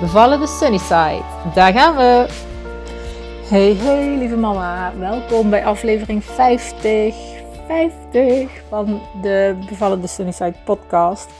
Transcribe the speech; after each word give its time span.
Bevallen 0.00 0.40
de 0.40 0.46
Sunnyside. 0.46 1.22
Daar 1.54 1.72
gaan 1.72 1.96
we! 1.96 2.26
Hey, 3.48 3.74
hey, 3.74 4.16
lieve 4.16 4.36
mama. 4.36 4.92
Welkom 4.98 5.50
bij 5.50 5.64
aflevering 5.64 6.24
50. 6.24 7.14
50 7.66 8.50
van 8.68 9.02
de 9.22 9.58
Bevallen 9.68 10.00
de 10.00 10.06
Sunnyside 10.06 10.54
podcast. 10.64 11.30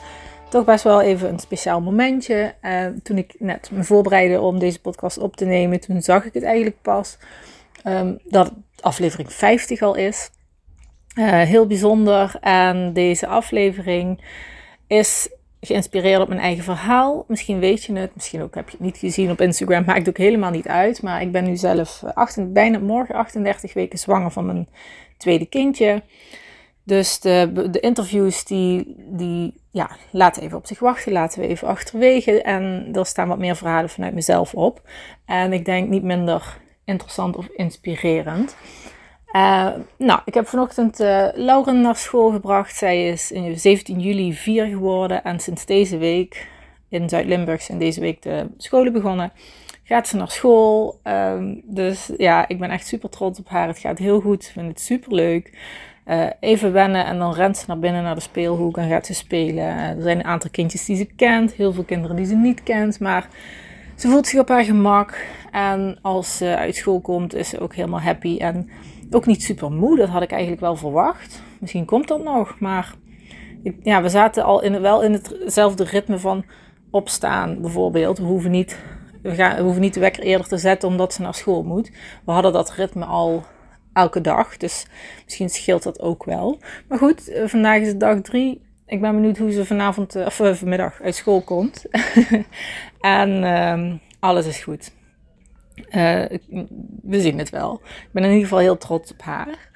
Toch 0.49 0.65
best 0.65 0.85
wel 0.85 1.01
even 1.01 1.29
een 1.29 1.39
speciaal 1.39 1.81
momentje. 1.81 2.55
Uh, 2.63 2.87
toen 3.03 3.19
ik 3.19 3.35
net 3.39 3.71
me 3.73 3.85
voorbereidde 3.85 4.41
om 4.41 4.59
deze 4.59 4.81
podcast 4.81 5.19
op 5.19 5.37
te 5.37 5.45
nemen, 5.45 5.81
toen 5.81 6.03
zag 6.03 6.25
ik 6.25 6.35
het 6.35 6.45
eigenlijk 6.45 6.83
pas. 6.83 7.19
Um, 7.85 8.19
dat 8.25 8.53
aflevering 8.81 9.33
50 9.33 9.83
al 9.83 9.95
is. 9.95 10.31
Uh, 11.15 11.41
heel 11.41 11.67
bijzonder. 11.67 12.37
En 12.41 12.93
deze 12.93 13.27
aflevering 13.27 14.25
is 14.87 15.29
geïnspireerd 15.61 16.21
op 16.21 16.29
mijn 16.29 16.41
eigen 16.41 16.65
verhaal. 16.65 17.25
Misschien 17.29 17.59
weet 17.59 17.85
je 17.85 17.93
het, 17.93 18.15
misschien 18.15 18.43
ook 18.43 18.55
heb 18.55 18.69
je 18.69 18.77
het 18.77 18.87
niet 18.87 18.97
gezien 18.97 19.31
op 19.31 19.41
Instagram. 19.41 19.85
Maakt 19.85 20.09
ook 20.09 20.19
helemaal 20.19 20.51
niet 20.51 20.69
uit. 20.69 21.03
Maar 21.03 21.23
ik 21.23 21.33
ben 21.33 21.45
nu 21.45 21.57
zelf 21.57 22.03
8, 22.15 22.53
bijna 22.53 22.79
morgen 22.79 23.15
38 23.15 23.73
weken 23.73 23.99
zwanger 23.99 24.31
van 24.31 24.47
mijn 24.47 24.69
tweede 25.17 25.47
kindje. 25.47 26.03
Dus 26.85 27.21
de, 27.21 27.69
de 27.71 27.81
interviews 27.81 28.45
die, 28.45 28.95
die 28.97 29.55
ja, 29.71 29.91
laten 30.11 30.43
even 30.43 30.57
op 30.57 30.67
zich 30.67 30.79
wachten, 30.79 31.13
laten 31.13 31.41
we 31.41 31.47
even 31.47 31.69
achterwege. 31.69 32.43
En 32.43 32.89
er 32.93 33.07
staan 33.07 33.29
wat 33.29 33.39
meer 33.39 33.57
verhalen 33.57 33.91
vanuit 33.91 34.15
mezelf 34.15 34.55
op. 34.55 34.83
En 35.25 35.53
ik 35.53 35.65
denk 35.65 35.89
niet 35.89 36.03
minder 36.03 36.59
interessant 36.85 37.37
of 37.37 37.47
inspirerend. 37.47 38.57
Uh, 39.33 39.69
nou, 39.97 40.21
ik 40.25 40.35
heb 40.35 40.49
vanochtend 40.49 41.01
uh, 41.01 41.27
Lauren 41.35 41.81
naar 41.81 41.97
school 41.97 42.31
gebracht. 42.31 42.77
Zij 42.77 43.09
is 43.09 43.33
in 43.33 43.59
17 43.59 44.01
juli 44.01 44.35
4 44.35 44.67
geworden 44.67 45.25
en 45.25 45.41
sinds 45.41 45.67
deze 45.67 45.99
week 45.99 46.49
in 46.89 47.09
Zuid-Limburg 47.09 47.63
zijn 47.63 47.79
deze 47.79 48.01
week 48.01 48.23
de 48.23 48.47
scholen 48.57 48.93
begonnen. 48.93 49.33
Gaat 49.85 50.09
ze 50.09 50.17
naar 50.17 50.31
school. 50.31 51.01
Um, 51.05 51.63
dus 51.65 52.11
ja, 52.17 52.49
ik 52.49 52.59
ben 52.59 52.71
echt 52.71 52.87
super 52.87 53.09
trots 53.09 53.39
op 53.39 53.49
haar. 53.49 53.69
Het 53.69 53.79
gaat 53.79 53.99
heel 53.99 54.21
goed. 54.21 54.45
Ik 54.45 54.51
vind 54.53 54.69
het 54.69 54.81
super 54.81 55.15
leuk. 55.15 55.59
Uh, 56.07 56.27
even 56.41 56.73
wennen 56.73 57.05
en 57.05 57.19
dan 57.19 57.35
rent 57.35 57.57
ze 57.57 57.65
naar 57.67 57.79
binnen 57.79 58.03
naar 58.03 58.15
de 58.15 58.21
speelhoek 58.21 58.77
en 58.77 58.89
gaat 58.89 59.07
ze 59.07 59.15
spelen. 59.15 59.65
er 59.65 60.03
zijn 60.03 60.19
een 60.19 60.25
aantal 60.25 60.51
kindjes 60.51 60.85
die 60.85 60.97
ze 60.97 61.05
kent, 61.05 61.53
heel 61.53 61.73
veel 61.73 61.85
kinderen 61.85 62.17
die 62.17 62.27
ze 62.27 62.35
niet 62.35 62.63
kent, 62.63 63.01
maar 63.01 63.29
ze 63.95 64.09
voelt 64.09 64.27
zich 64.27 64.41
op 64.41 64.49
haar 64.49 64.65
gemak. 64.65 65.27
En 65.51 65.99
als 66.03 66.37
ze 66.37 66.57
uit 66.57 66.77
school 66.77 67.01
komt, 67.01 67.35
is 67.35 67.49
ze 67.49 67.61
ook 67.61 67.75
helemaal 67.75 68.01
happy. 68.01 68.37
En 68.39 68.71
ook 69.11 69.27
niet 69.27 69.43
super 69.43 69.73
moe, 69.73 69.97
dat 69.97 70.09
had 70.09 70.23
ik 70.23 70.31
eigenlijk 70.31 70.61
wel 70.61 70.77
verwacht. 70.77 71.43
Misschien 71.59 71.85
komt 71.85 72.09
dat 72.09 72.23
nog, 72.23 72.59
maar 72.59 72.95
ja, 73.83 74.03
we 74.03 74.09
zaten 74.09 74.45
al 74.45 74.63
in, 74.63 74.81
wel 74.81 75.03
in 75.03 75.13
hetzelfde 75.13 75.85
ritme 75.85 76.19
van 76.19 76.45
opstaan 76.91 77.61
bijvoorbeeld. 77.61 78.19
We 78.19 78.25
hoeven 78.25 78.51
niet, 78.51 78.79
we, 79.23 79.35
gaan, 79.35 79.57
we 79.57 79.63
hoeven 79.63 79.81
niet 79.81 79.95
de 79.95 80.01
wekker 80.01 80.23
eerder 80.23 80.47
te 80.47 80.59
zetten 80.59 80.89
omdat 80.89 81.13
ze 81.13 81.23
naar 81.23 81.35
school 81.35 81.63
moet. 81.63 81.91
We 82.25 82.33
hadden 82.33 82.53
dat 82.53 82.73
ritme 82.73 83.05
al 83.05 83.45
elke 83.93 84.21
dag, 84.21 84.57
dus 84.57 84.87
misschien 85.25 85.49
scheelt 85.49 85.83
dat 85.83 86.01
ook 86.01 86.25
wel. 86.25 86.59
Maar 86.89 86.99
goed, 86.99 87.29
eh, 87.29 87.47
vandaag 87.47 87.81
is 87.81 87.97
dag 87.97 88.21
drie. 88.21 88.69
Ik 88.87 89.01
ben 89.01 89.15
benieuwd 89.15 89.39
hoe 89.39 89.53
ze 89.53 89.65
vanavond 89.65 90.15
eh, 90.15 90.27
of 90.27 90.41
eh, 90.41 90.55
vanmiddag 90.55 91.01
uit 91.03 91.15
school 91.15 91.41
komt. 91.41 91.85
en 93.01 93.43
uh, 93.43 93.95
alles 94.21 94.47
is 94.47 94.63
goed. 94.63 94.93
Uh, 95.87 96.25
we 97.03 97.21
zien 97.21 97.39
het 97.39 97.51
wel. 97.51 97.81
Ik 97.85 98.09
ben 98.13 98.23
in 98.23 98.29
ieder 98.29 98.45
geval 98.45 98.59
heel 98.59 98.79
trots 98.79 99.13
op 99.13 99.23
haar. 99.23 99.71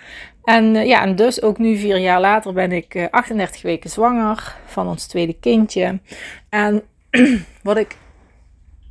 En 0.44 0.74
uh, 0.74 0.86
ja, 0.86 1.02
en 1.02 1.16
dus 1.16 1.42
ook 1.42 1.58
nu 1.58 1.76
vier 1.76 1.98
jaar 1.98 2.20
later 2.20 2.52
ben 2.52 2.72
ik 2.72 2.94
uh, 2.94 3.06
38 3.10 3.62
weken 3.62 3.90
zwanger 3.90 4.56
van 4.66 4.88
ons 4.88 5.06
tweede 5.06 5.38
kindje. 5.40 6.00
En 6.48 6.82
wat 7.62 7.76
ik 7.76 7.96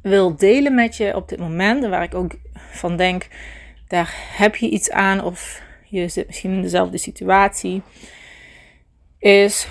wil 0.01 0.35
delen 0.35 0.75
met 0.75 0.97
je 0.97 1.15
op 1.15 1.29
dit 1.29 1.39
moment, 1.39 1.83
en 1.83 1.89
waar 1.89 2.03
ik 2.03 2.15
ook 2.15 2.35
van 2.55 2.97
denk, 2.97 3.27
daar 3.87 4.13
heb 4.15 4.55
je 4.55 4.69
iets 4.69 4.91
aan 4.91 5.23
of 5.23 5.61
je 5.89 6.07
zit 6.07 6.27
misschien 6.27 6.51
in 6.51 6.61
dezelfde 6.61 6.97
situatie, 6.97 7.81
is 9.19 9.67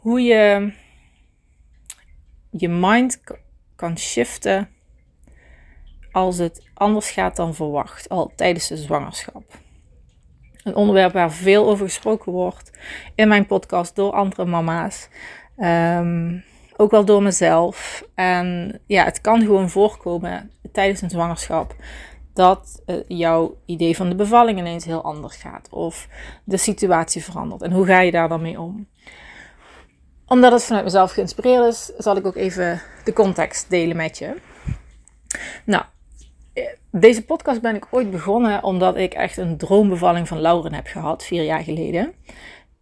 hoe 0.00 0.20
je 0.20 0.72
je 2.50 2.68
mind 2.68 3.22
kan 3.76 3.98
shiften 3.98 4.68
als 6.12 6.38
het 6.38 6.62
anders 6.74 7.10
gaat 7.10 7.36
dan 7.36 7.54
verwacht, 7.54 8.08
al 8.08 8.32
tijdens 8.36 8.68
de 8.68 8.76
zwangerschap. 8.76 9.42
Een 10.62 10.74
onderwerp 10.74 11.12
waar 11.12 11.32
veel 11.32 11.68
over 11.68 11.86
gesproken 11.86 12.32
wordt 12.32 12.70
in 13.14 13.28
mijn 13.28 13.46
podcast 13.46 13.96
door 13.96 14.12
andere 14.12 14.44
mama's. 14.44 15.08
Ehm, 15.56 16.38
ook 16.76 16.90
wel 16.90 17.04
door 17.04 17.22
mezelf. 17.22 18.04
En 18.14 18.80
ja, 18.86 19.04
het 19.04 19.20
kan 19.20 19.40
gewoon 19.40 19.70
voorkomen 19.70 20.50
tijdens 20.72 21.00
een 21.00 21.10
zwangerschap 21.10 21.74
dat 22.34 22.82
uh, 22.86 22.96
jouw 23.08 23.56
idee 23.66 23.96
van 23.96 24.08
de 24.08 24.14
bevalling 24.14 24.58
ineens 24.58 24.84
heel 24.84 25.02
anders 25.02 25.36
gaat. 25.36 25.68
Of 25.70 26.08
de 26.44 26.56
situatie 26.56 27.24
verandert. 27.24 27.62
En 27.62 27.72
hoe 27.72 27.86
ga 27.86 28.00
je 28.00 28.10
daar 28.10 28.28
dan 28.28 28.42
mee 28.42 28.60
om? 28.60 28.88
Omdat 30.26 30.52
het 30.52 30.64
vanuit 30.64 30.84
mezelf 30.84 31.12
geïnspireerd 31.12 31.66
is, 31.66 31.92
zal 31.98 32.16
ik 32.16 32.26
ook 32.26 32.36
even 32.36 32.82
de 33.04 33.12
context 33.12 33.70
delen 33.70 33.96
met 33.96 34.18
je. 34.18 34.36
Nou, 35.64 35.84
deze 36.90 37.24
podcast 37.24 37.60
ben 37.60 37.74
ik 37.74 37.86
ooit 37.90 38.10
begonnen 38.10 38.64
omdat 38.64 38.96
ik 38.96 39.14
echt 39.14 39.36
een 39.36 39.56
droombevalling 39.56 40.28
van 40.28 40.40
Lauren 40.40 40.74
heb 40.74 40.86
gehad, 40.86 41.24
vier 41.24 41.42
jaar 41.42 41.62
geleden. 41.62 42.12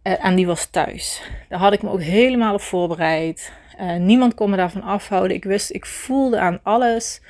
Uh, 0.03 0.25
en 0.25 0.35
die 0.35 0.47
was 0.47 0.65
thuis. 0.65 1.21
Daar 1.49 1.59
had 1.59 1.73
ik 1.73 1.81
me 1.81 1.89
ook 1.89 2.01
helemaal 2.01 2.53
op 2.53 2.61
voorbereid. 2.61 3.51
Uh, 3.79 3.95
niemand 3.95 4.33
kon 4.33 4.49
me 4.49 4.57
daarvan 4.57 4.81
afhouden. 4.81 5.35
Ik 5.35 5.43
wist, 5.43 5.71
ik 5.71 5.85
voelde 5.85 6.39
aan 6.39 6.59
alles 6.63 7.21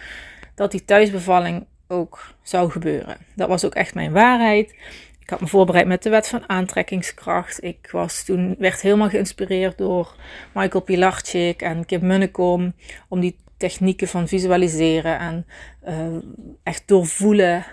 dat 0.55 0.71
die 0.71 0.85
thuisbevalling 0.85 1.65
ook 1.87 2.33
zou 2.41 2.71
gebeuren. 2.71 3.17
Dat 3.35 3.47
was 3.47 3.65
ook 3.65 3.75
echt 3.75 3.93
mijn 3.93 4.11
waarheid. 4.11 4.75
Ik 5.19 5.29
had 5.29 5.41
me 5.41 5.47
voorbereid 5.47 5.87
met 5.87 6.03
de 6.03 6.09
wet 6.09 6.27
van 6.27 6.49
aantrekkingskracht. 6.49 7.63
Ik 7.63 7.89
was 7.91 8.23
toen, 8.23 8.55
werd 8.59 8.81
helemaal 8.81 9.09
geïnspireerd 9.09 9.77
door 9.77 10.15
Michael 10.53 10.83
Pilarczyk 10.83 11.61
en 11.61 11.85
Kim 11.85 12.05
Munnekom 12.05 12.73
om 13.07 13.19
die 13.19 13.37
technieken 13.61 14.07
van 14.07 14.27
visualiseren 14.27 15.19
en 15.19 15.45
uh, 15.87 16.23
echt 16.63 16.87
doorvoelen 16.87 17.65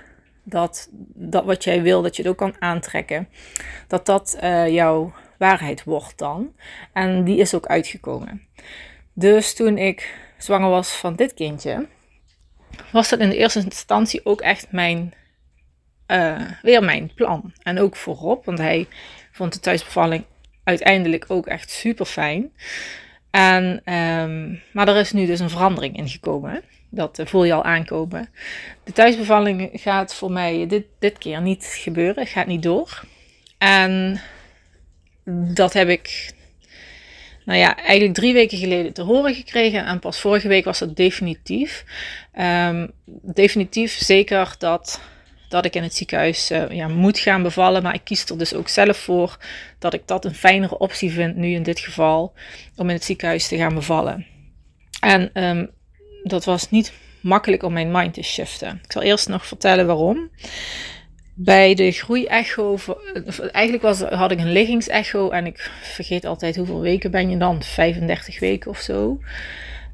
dat, 0.44 0.88
dat 1.14 1.44
wat 1.44 1.64
jij 1.64 1.82
wil, 1.82 2.02
dat 2.02 2.16
je 2.16 2.22
het 2.22 2.30
ook 2.30 2.38
kan 2.38 2.56
aantrekken. 2.58 3.28
Dat 3.86 4.06
dat 4.06 4.38
uh, 4.42 4.68
jouw 4.68 5.12
waarheid 5.38 5.84
wordt 5.84 6.18
dan. 6.18 6.52
En 6.92 7.24
die 7.24 7.38
is 7.38 7.54
ook 7.54 7.66
uitgekomen. 7.66 8.46
Dus 9.12 9.54
toen 9.54 9.78
ik 9.78 10.14
zwanger 10.38 10.70
was 10.70 10.96
van 10.96 11.16
dit 11.16 11.34
kindje, 11.34 11.86
was 12.92 13.08
dat 13.08 13.18
in 13.18 13.28
de 13.28 13.36
eerste 13.36 13.60
instantie 13.60 14.24
ook 14.24 14.40
echt 14.40 14.72
mijn, 14.72 15.14
uh, 16.06 16.50
weer 16.62 16.84
mijn 16.84 17.12
plan. 17.14 17.52
En 17.62 17.78
ook 17.78 17.96
voorop, 17.96 18.44
want 18.44 18.58
hij 18.58 18.88
vond 19.32 19.52
de 19.52 19.60
thuisbevalling 19.60 20.24
uiteindelijk 20.64 21.24
ook 21.28 21.46
echt 21.46 21.70
super 21.70 22.06
fijn. 22.06 22.52
En, 23.30 23.80
ehm, 23.84 24.54
maar 24.72 24.88
er 24.88 24.96
is 24.96 25.12
nu 25.12 25.26
dus 25.26 25.40
een 25.40 25.50
verandering 25.50 25.96
in 25.96 26.08
gekomen. 26.08 26.62
Dat 26.90 27.20
voel 27.24 27.44
je 27.44 27.52
al 27.52 27.64
aankomen. 27.64 28.28
De 28.84 28.92
thuisbevalling 28.92 29.70
gaat 29.72 30.14
voor 30.14 30.32
mij 30.32 30.66
dit, 30.66 30.84
dit 30.98 31.18
keer 31.18 31.40
niet 31.40 31.64
gebeuren. 31.64 32.26
Gaat 32.26 32.46
niet 32.46 32.62
door. 32.62 33.04
En 33.58 34.20
dat 35.54 35.72
heb 35.72 35.88
ik, 35.88 36.32
nou 37.44 37.58
ja, 37.58 37.76
eigenlijk 37.76 38.14
drie 38.14 38.32
weken 38.32 38.58
geleden 38.58 38.92
te 38.92 39.02
horen 39.02 39.34
gekregen. 39.34 39.86
En 39.86 39.98
pas 39.98 40.20
vorige 40.20 40.48
week 40.48 40.64
was 40.64 40.78
dat 40.78 40.96
definitief. 40.96 41.84
Um, 42.40 42.90
definitief 43.22 43.92
zeker 43.92 44.54
dat 44.58 45.00
dat 45.48 45.64
ik 45.64 45.74
in 45.74 45.82
het 45.82 45.94
ziekenhuis 45.94 46.50
uh, 46.50 46.70
ja, 46.70 46.88
moet 46.88 47.18
gaan 47.18 47.42
bevallen. 47.42 47.82
Maar 47.82 47.94
ik 47.94 48.04
kies 48.04 48.24
er 48.24 48.38
dus 48.38 48.54
ook 48.54 48.68
zelf 48.68 48.96
voor 48.96 49.38
dat 49.78 49.94
ik 49.94 50.02
dat 50.06 50.24
een 50.24 50.34
fijnere 50.34 50.78
optie 50.78 51.10
vind, 51.10 51.36
nu 51.36 51.54
in 51.54 51.62
dit 51.62 51.78
geval, 51.78 52.32
om 52.76 52.88
in 52.88 52.94
het 52.94 53.04
ziekenhuis 53.04 53.48
te 53.48 53.56
gaan 53.56 53.74
bevallen. 53.74 54.26
En 55.00 55.44
um, 55.44 55.70
dat 56.22 56.44
was 56.44 56.70
niet 56.70 56.92
makkelijk 57.20 57.62
om 57.62 57.72
mijn 57.72 57.90
mind 57.90 58.14
te 58.14 58.22
shiften. 58.22 58.80
Ik 58.84 58.92
zal 58.92 59.02
eerst 59.02 59.28
nog 59.28 59.46
vertellen 59.46 59.86
waarom. 59.86 60.30
Bij 61.34 61.74
de 61.74 61.92
groeiecho, 61.92 62.78
eigenlijk 63.52 63.82
was, 63.82 64.00
had 64.00 64.30
ik 64.30 64.38
een 64.38 64.52
liggingsecho 64.52 65.30
en 65.30 65.46
ik 65.46 65.70
vergeet 65.82 66.24
altijd 66.24 66.56
hoeveel 66.56 66.80
weken 66.80 67.10
ben 67.10 67.30
je 67.30 67.36
dan, 67.36 67.62
35 67.62 68.40
weken 68.40 68.70
of 68.70 68.78
zo. 68.78 69.20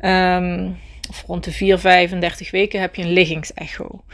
Um, 0.01 0.77
of 1.09 1.25
rond 1.27 1.45
de 1.45 1.53
4, 1.53 1.79
35 1.79 2.51
weken, 2.51 2.81
heb 2.81 2.95
je 2.95 3.03
een 3.03 3.13
liggingsecho. 3.13 4.05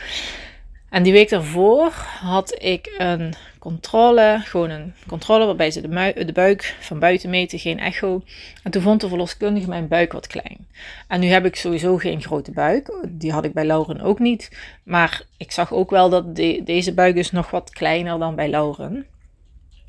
En 0.91 1.03
die 1.03 1.13
week 1.13 1.29
daarvoor 1.29 1.93
had 2.21 2.63
ik 2.63 2.95
een 2.99 3.35
controle, 3.59 4.41
gewoon 4.45 4.71
een 4.71 4.95
controle 5.07 5.45
waarbij 5.47 5.71
ze 5.71 5.81
de, 6.25 6.33
buik 6.33 6.77
van 6.81 6.99
buiten 6.99 7.31
meten, 7.31 7.59
geen 7.59 7.79
echo. 7.79 8.23
En 8.63 8.71
toen 8.71 8.83
vond 8.83 9.01
de 9.01 9.09
verloskundige 9.09 9.69
mijn 9.69 9.89
buik 9.89 10.13
wat 10.13 10.27
klein. 10.27 10.67
En 11.09 11.21
nu 11.21 11.27
heb 11.27 11.45
ik 11.45 11.57
sowieso 11.57 11.97
geen 11.97 12.23
grote 12.23 12.51
buik, 12.51 12.93
die 13.09 13.33
had 13.33 13.45
ik 13.45 13.53
bij 13.53 13.65
Lauren 13.65 14.01
ook 14.01 14.19
niet. 14.19 14.57
Maar 14.85 15.23
ik 15.37 15.53
zag 15.53 15.73
ook 15.73 15.91
wel 15.91 16.09
dat 16.09 16.37
deze 16.65 16.95
buik 16.95 17.17
is 17.17 17.31
nog 17.31 17.51
wat 17.51 17.71
kleiner 17.71 18.19
dan 18.19 18.35
bij 18.35 18.49
Lauren. 18.49 19.07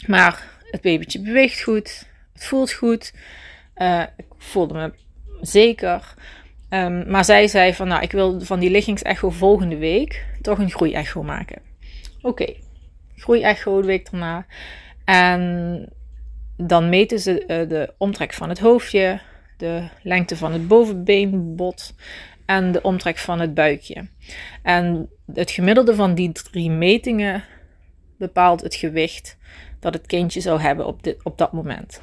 Maar 0.08 0.44
het 0.72 0.82
babytje 0.82 1.22
beweegt 1.22 1.62
goed, 1.62 2.06
het 2.34 2.46
voelt 2.46 2.72
goed, 2.72 3.14
uh, 3.78 4.04
ik 4.18 4.26
voelde 4.38 4.74
me 4.74 4.94
zeker. 5.42 6.14
Um, 6.70 7.10
maar 7.10 7.26
zij 7.26 7.48
zei 7.48 7.74
van, 7.74 7.88
nou, 7.88 8.02
ik 8.02 8.12
wil 8.12 8.42
van 8.42 8.60
die 8.60 8.70
liggingsecho 8.70 9.30
volgende 9.30 9.78
week 9.78 10.30
toch 10.42 10.60
een 10.60 10.72
groeiecho 10.72 11.24
maken. 11.24 11.62
Oké, 12.22 12.28
okay. 12.28 12.60
groeiecho 13.16 13.82
de 13.82 13.88
week 13.88 14.12
daarna. 14.12 14.46
En 15.06 15.90
dan 16.58 16.90
meten 16.90 17.20
ze 17.20 17.42
uh, 17.42 17.70
de 17.70 17.94
omtrek 17.98 18.34
van 18.34 18.50
het 18.50 18.60
hoofdje, 18.60 19.20
de 19.58 19.88
lengte 20.04 20.36
van 20.38 20.52
het 20.52 20.68
bovenbeenbot 20.68 21.94
en 22.46 22.72
de 22.72 22.82
omtrek 22.82 23.18
van 23.18 23.40
het 23.40 23.54
buikje. 23.54 24.08
En 24.64 25.10
het 25.34 25.52
gemiddelde 25.52 25.96
van 25.96 26.16
die 26.16 26.32
drie 26.32 26.70
metingen 26.70 27.44
bepaalt 28.18 28.62
het 28.62 28.76
gewicht 28.76 29.38
dat 29.80 29.94
het 29.94 30.06
kindje 30.06 30.42
zou 30.42 30.60
hebben 30.60 30.86
op, 30.86 31.04
dit, 31.04 31.24
op 31.24 31.38
dat 31.38 31.52
moment. 31.52 32.02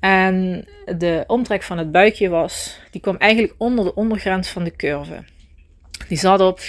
En 0.00 0.64
de 0.98 1.24
omtrek 1.26 1.62
van 1.62 1.78
het 1.78 1.92
buikje 1.92 2.28
was, 2.28 2.80
die 2.90 3.00
kwam 3.00 3.16
eigenlijk 3.16 3.54
onder 3.58 3.84
de 3.84 3.94
ondergrens 3.94 4.48
van 4.48 4.64
de 4.64 4.76
curve. 4.76 5.24
Die 6.10 6.18
zat 6.18 6.40
op 6.40 6.60
4,1%. 6.60 6.64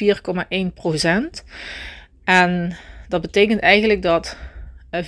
En 2.24 2.78
dat 3.08 3.22
betekent 3.22 3.60
eigenlijk 3.60 4.02
dat 4.02 4.38
4,1% 4.96 5.02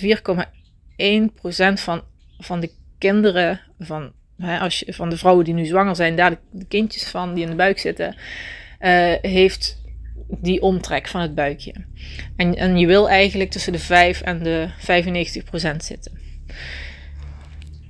van, 1.73 2.01
van 2.39 2.59
de 2.59 2.71
kinderen, 2.97 3.61
van, 3.79 4.11
hè, 4.37 4.59
als 4.59 4.79
je, 4.79 4.93
van 4.93 5.09
de 5.09 5.17
vrouwen 5.17 5.45
die 5.45 5.53
nu 5.53 5.65
zwanger 5.65 5.95
zijn, 5.95 6.15
daar 6.15 6.35
de, 6.51 6.65
kindjes 6.65 7.03
van 7.03 7.33
die 7.33 7.43
in 7.43 7.49
de 7.49 7.55
buik 7.55 7.79
zitten, 7.79 8.15
uh, 8.79 9.13
heeft 9.21 9.81
die 10.27 10.61
omtrek 10.61 11.07
van 11.07 11.21
het 11.21 11.35
buikje. 11.35 11.73
En, 12.35 12.55
en 12.55 12.77
je 12.77 12.87
wil 12.87 13.09
eigenlijk 13.09 13.49
tussen 13.49 13.71
de 13.71 13.79
5 13.79 14.21
en 14.21 14.43
de 14.43 14.69
95% 14.77 15.75
zitten. 15.77 16.11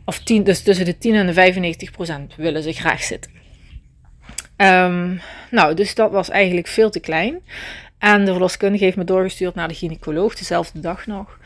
Of 0.05 0.19
10, 0.19 0.43
dus 0.43 0.61
tussen 0.61 0.85
de 0.85 0.97
10 0.97 1.15
en 1.15 1.25
de 1.25 1.33
95 1.33 1.91
procent 1.91 2.35
willen 2.35 2.63
ze 2.63 2.73
graag 2.73 3.03
zitten. 3.03 3.42
Um, 4.63 5.21
nou, 5.51 5.73
dus 5.73 5.95
dat 5.95 6.11
was 6.11 6.29
eigenlijk 6.29 6.67
veel 6.67 6.89
te 6.89 6.99
klein. 6.99 7.41
En 7.97 8.25
de 8.25 8.31
verloskundige 8.31 8.83
heeft 8.83 8.97
me 8.97 9.03
doorgestuurd 9.03 9.55
naar 9.55 9.67
de 9.67 9.73
gynaecoloog, 9.73 10.35
dezelfde 10.35 10.79
dag 10.79 11.07
nog. 11.07 11.37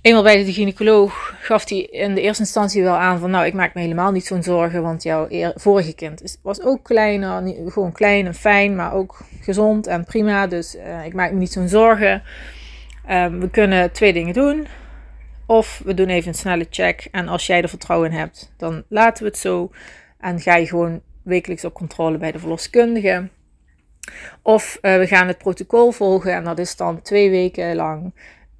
Eenmaal 0.00 0.22
bij 0.22 0.44
de 0.44 0.52
gynaecoloog 0.52 1.34
gaf 1.40 1.68
hij 1.68 1.78
in 1.78 2.14
de 2.14 2.20
eerste 2.20 2.42
instantie 2.42 2.82
wel 2.82 2.96
aan 2.96 3.18
van... 3.18 3.30
nou, 3.30 3.46
ik 3.46 3.54
maak 3.54 3.74
me 3.74 3.80
helemaal 3.80 4.12
niet 4.12 4.26
zo'n 4.26 4.42
zorgen, 4.42 4.82
want 4.82 5.02
jouw 5.02 5.28
vorige 5.54 5.94
kind 5.94 6.38
was 6.42 6.62
ook 6.62 6.84
kleiner. 6.84 7.54
Gewoon 7.66 7.92
klein 7.92 8.26
en 8.26 8.34
fijn, 8.34 8.76
maar 8.76 8.92
ook 8.92 9.24
gezond 9.40 9.86
en 9.86 10.04
prima. 10.04 10.46
Dus 10.46 10.76
uh, 10.76 11.04
ik 11.04 11.14
maak 11.14 11.32
me 11.32 11.38
niet 11.38 11.52
zo'n 11.52 11.68
zorgen. 11.68 12.22
Um, 13.10 13.40
we 13.40 13.50
kunnen 13.50 13.92
twee 13.92 14.12
dingen 14.12 14.34
doen. 14.34 14.66
Of 15.46 15.82
we 15.84 15.94
doen 15.94 16.08
even 16.08 16.28
een 16.28 16.34
snelle 16.34 16.66
check. 16.70 17.08
En 17.10 17.28
als 17.28 17.46
jij 17.46 17.62
er 17.62 17.68
vertrouwen 17.68 18.10
in 18.10 18.16
hebt, 18.16 18.52
dan 18.56 18.82
laten 18.88 19.22
we 19.22 19.28
het 19.28 19.38
zo. 19.38 19.70
En 20.20 20.40
ga 20.40 20.56
je 20.56 20.66
gewoon 20.66 21.00
wekelijks 21.26 21.64
op 21.64 21.74
controle 21.74 22.18
bij 22.18 22.32
de 22.32 22.38
verloskundige. 22.38 23.28
Of 24.42 24.78
uh, 24.82 24.96
we 24.96 25.06
gaan 25.06 25.26
het 25.26 25.38
protocol 25.38 25.90
volgen. 25.90 26.34
En 26.34 26.44
dat 26.44 26.58
is 26.58 26.76
dan 26.76 27.02
twee 27.02 27.30
weken 27.30 27.74
lang. 27.74 28.14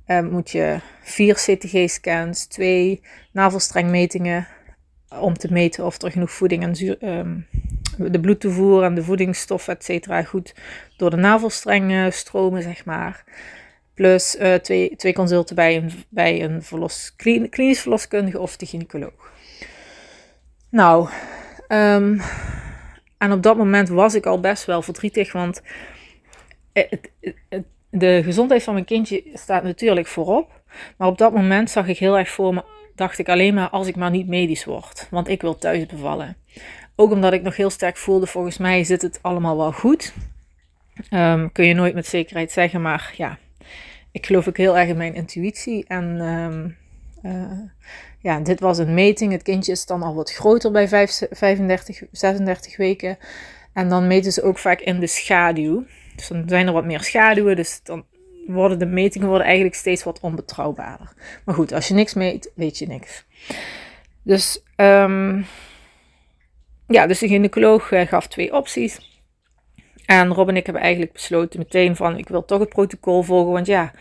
Uh, 0.06 0.20
moet 0.20 0.50
je 0.50 0.78
vier 1.02 1.34
CTG-scans, 1.34 2.46
twee 2.46 3.02
navelstrengmetingen. 3.32 4.46
Om 5.20 5.34
te 5.34 5.52
meten 5.52 5.84
of 5.84 6.02
er 6.02 6.10
genoeg 6.10 6.30
voeding 6.30 6.62
en 6.62 6.76
zuur, 6.76 6.96
um, 7.04 7.46
de 7.98 8.20
bloedtoevoer 8.20 8.82
en 8.82 8.94
de 8.94 9.02
voedingsstof, 9.02 9.68
et 9.68 9.84
cetera, 9.84 10.22
goed 10.22 10.54
door 10.96 11.10
de 11.10 11.16
navelstreng 11.16 12.12
stromen, 12.12 12.62
zeg 12.62 12.84
maar. 12.84 13.24
Plus 13.94 14.38
twee, 14.62 14.96
twee 14.96 15.12
consulten 15.12 15.56
bij 15.56 15.76
een, 15.76 15.90
bij 16.08 16.42
een 16.42 16.62
verlos, 16.62 17.16
klinisch 17.50 17.80
verloskundige 17.80 18.38
of 18.38 18.56
de 18.56 18.66
gynaecoloog. 18.66 19.32
Nou, 20.70 21.08
um, 21.68 22.20
en 23.18 23.32
op 23.32 23.42
dat 23.42 23.56
moment 23.56 23.88
was 23.88 24.14
ik 24.14 24.26
al 24.26 24.40
best 24.40 24.64
wel 24.64 24.82
verdrietig, 24.82 25.32
want 25.32 25.62
het, 26.72 27.10
de 27.90 28.20
gezondheid 28.24 28.62
van 28.62 28.72
mijn 28.72 28.86
kindje 28.86 29.22
staat 29.34 29.62
natuurlijk 29.62 30.06
voorop. 30.06 30.60
Maar 30.96 31.08
op 31.08 31.18
dat 31.18 31.34
moment 31.34 31.70
zag 31.70 31.88
ik 31.88 31.98
heel 31.98 32.18
erg 32.18 32.28
voor 32.28 32.54
me, 32.54 32.64
dacht 32.94 33.18
ik 33.18 33.28
alleen 33.28 33.54
maar 33.54 33.68
als 33.68 33.86
ik 33.86 33.96
maar 33.96 34.10
niet 34.10 34.28
medisch 34.28 34.64
word. 34.64 35.08
Want 35.10 35.28
ik 35.28 35.40
wil 35.40 35.58
thuis 35.58 35.86
bevallen. 35.86 36.36
Ook 36.96 37.10
omdat 37.10 37.32
ik 37.32 37.42
nog 37.42 37.56
heel 37.56 37.70
sterk 37.70 37.96
voelde, 37.96 38.26
volgens 38.26 38.58
mij 38.58 38.84
zit 38.84 39.02
het 39.02 39.18
allemaal 39.22 39.56
wel 39.56 39.72
goed. 39.72 40.14
Um, 41.10 41.52
kun 41.52 41.66
je 41.66 41.74
nooit 41.74 41.94
met 41.94 42.06
zekerheid 42.06 42.52
zeggen, 42.52 42.82
maar 42.82 43.14
ja, 43.16 43.38
ik 44.12 44.26
geloof 44.26 44.48
ook 44.48 44.56
heel 44.56 44.78
erg 44.78 44.88
in 44.88 44.96
mijn 44.96 45.14
intuïtie. 45.14 45.84
En 45.88 46.20
um, 46.20 46.76
uh, 47.26 47.68
ja, 48.18 48.40
dit 48.40 48.60
was 48.60 48.78
een 48.78 48.94
meting. 48.94 49.32
Het 49.32 49.42
kindje 49.42 49.72
is 49.72 49.86
dan 49.86 50.02
al 50.02 50.14
wat 50.14 50.32
groter 50.32 50.70
bij 50.70 50.88
35, 50.88 52.02
36 52.12 52.76
weken. 52.76 53.18
En 53.72 53.88
dan 53.88 54.06
meten 54.06 54.32
ze 54.32 54.42
ook 54.42 54.58
vaak 54.58 54.80
in 54.80 55.00
de 55.00 55.06
schaduw. 55.06 55.84
Dus 56.16 56.28
dan 56.28 56.42
zijn 56.46 56.66
er 56.66 56.72
wat 56.72 56.84
meer 56.84 57.02
schaduwen. 57.02 57.56
Dus 57.56 57.80
dan 57.82 58.04
worden 58.46 58.78
de 58.78 58.86
metingen 58.86 59.28
worden 59.28 59.46
eigenlijk 59.46 59.76
steeds 59.76 60.04
wat 60.04 60.20
onbetrouwbaarder. 60.20 61.12
Maar 61.44 61.54
goed, 61.54 61.72
als 61.72 61.88
je 61.88 61.94
niks 61.94 62.14
meet, 62.14 62.52
weet 62.54 62.78
je 62.78 62.86
niks. 62.86 63.24
Dus, 64.22 64.62
um, 64.76 65.46
ja, 66.86 67.06
dus 67.06 67.18
de 67.18 67.28
gynaecoloog 67.28 67.90
uh, 67.90 68.00
gaf 68.06 68.26
twee 68.26 68.52
opties. 68.52 69.20
En 70.06 70.28
Rob 70.28 70.48
en 70.48 70.56
ik 70.56 70.64
hebben 70.64 70.82
eigenlijk 70.82 71.12
besloten 71.12 71.58
meteen 71.58 71.96
van 71.96 72.18
ik 72.18 72.28
wil 72.28 72.44
toch 72.44 72.60
het 72.60 72.68
protocol 72.68 73.22
volgen. 73.22 73.52
Want 73.52 73.66
ja, 73.66 73.92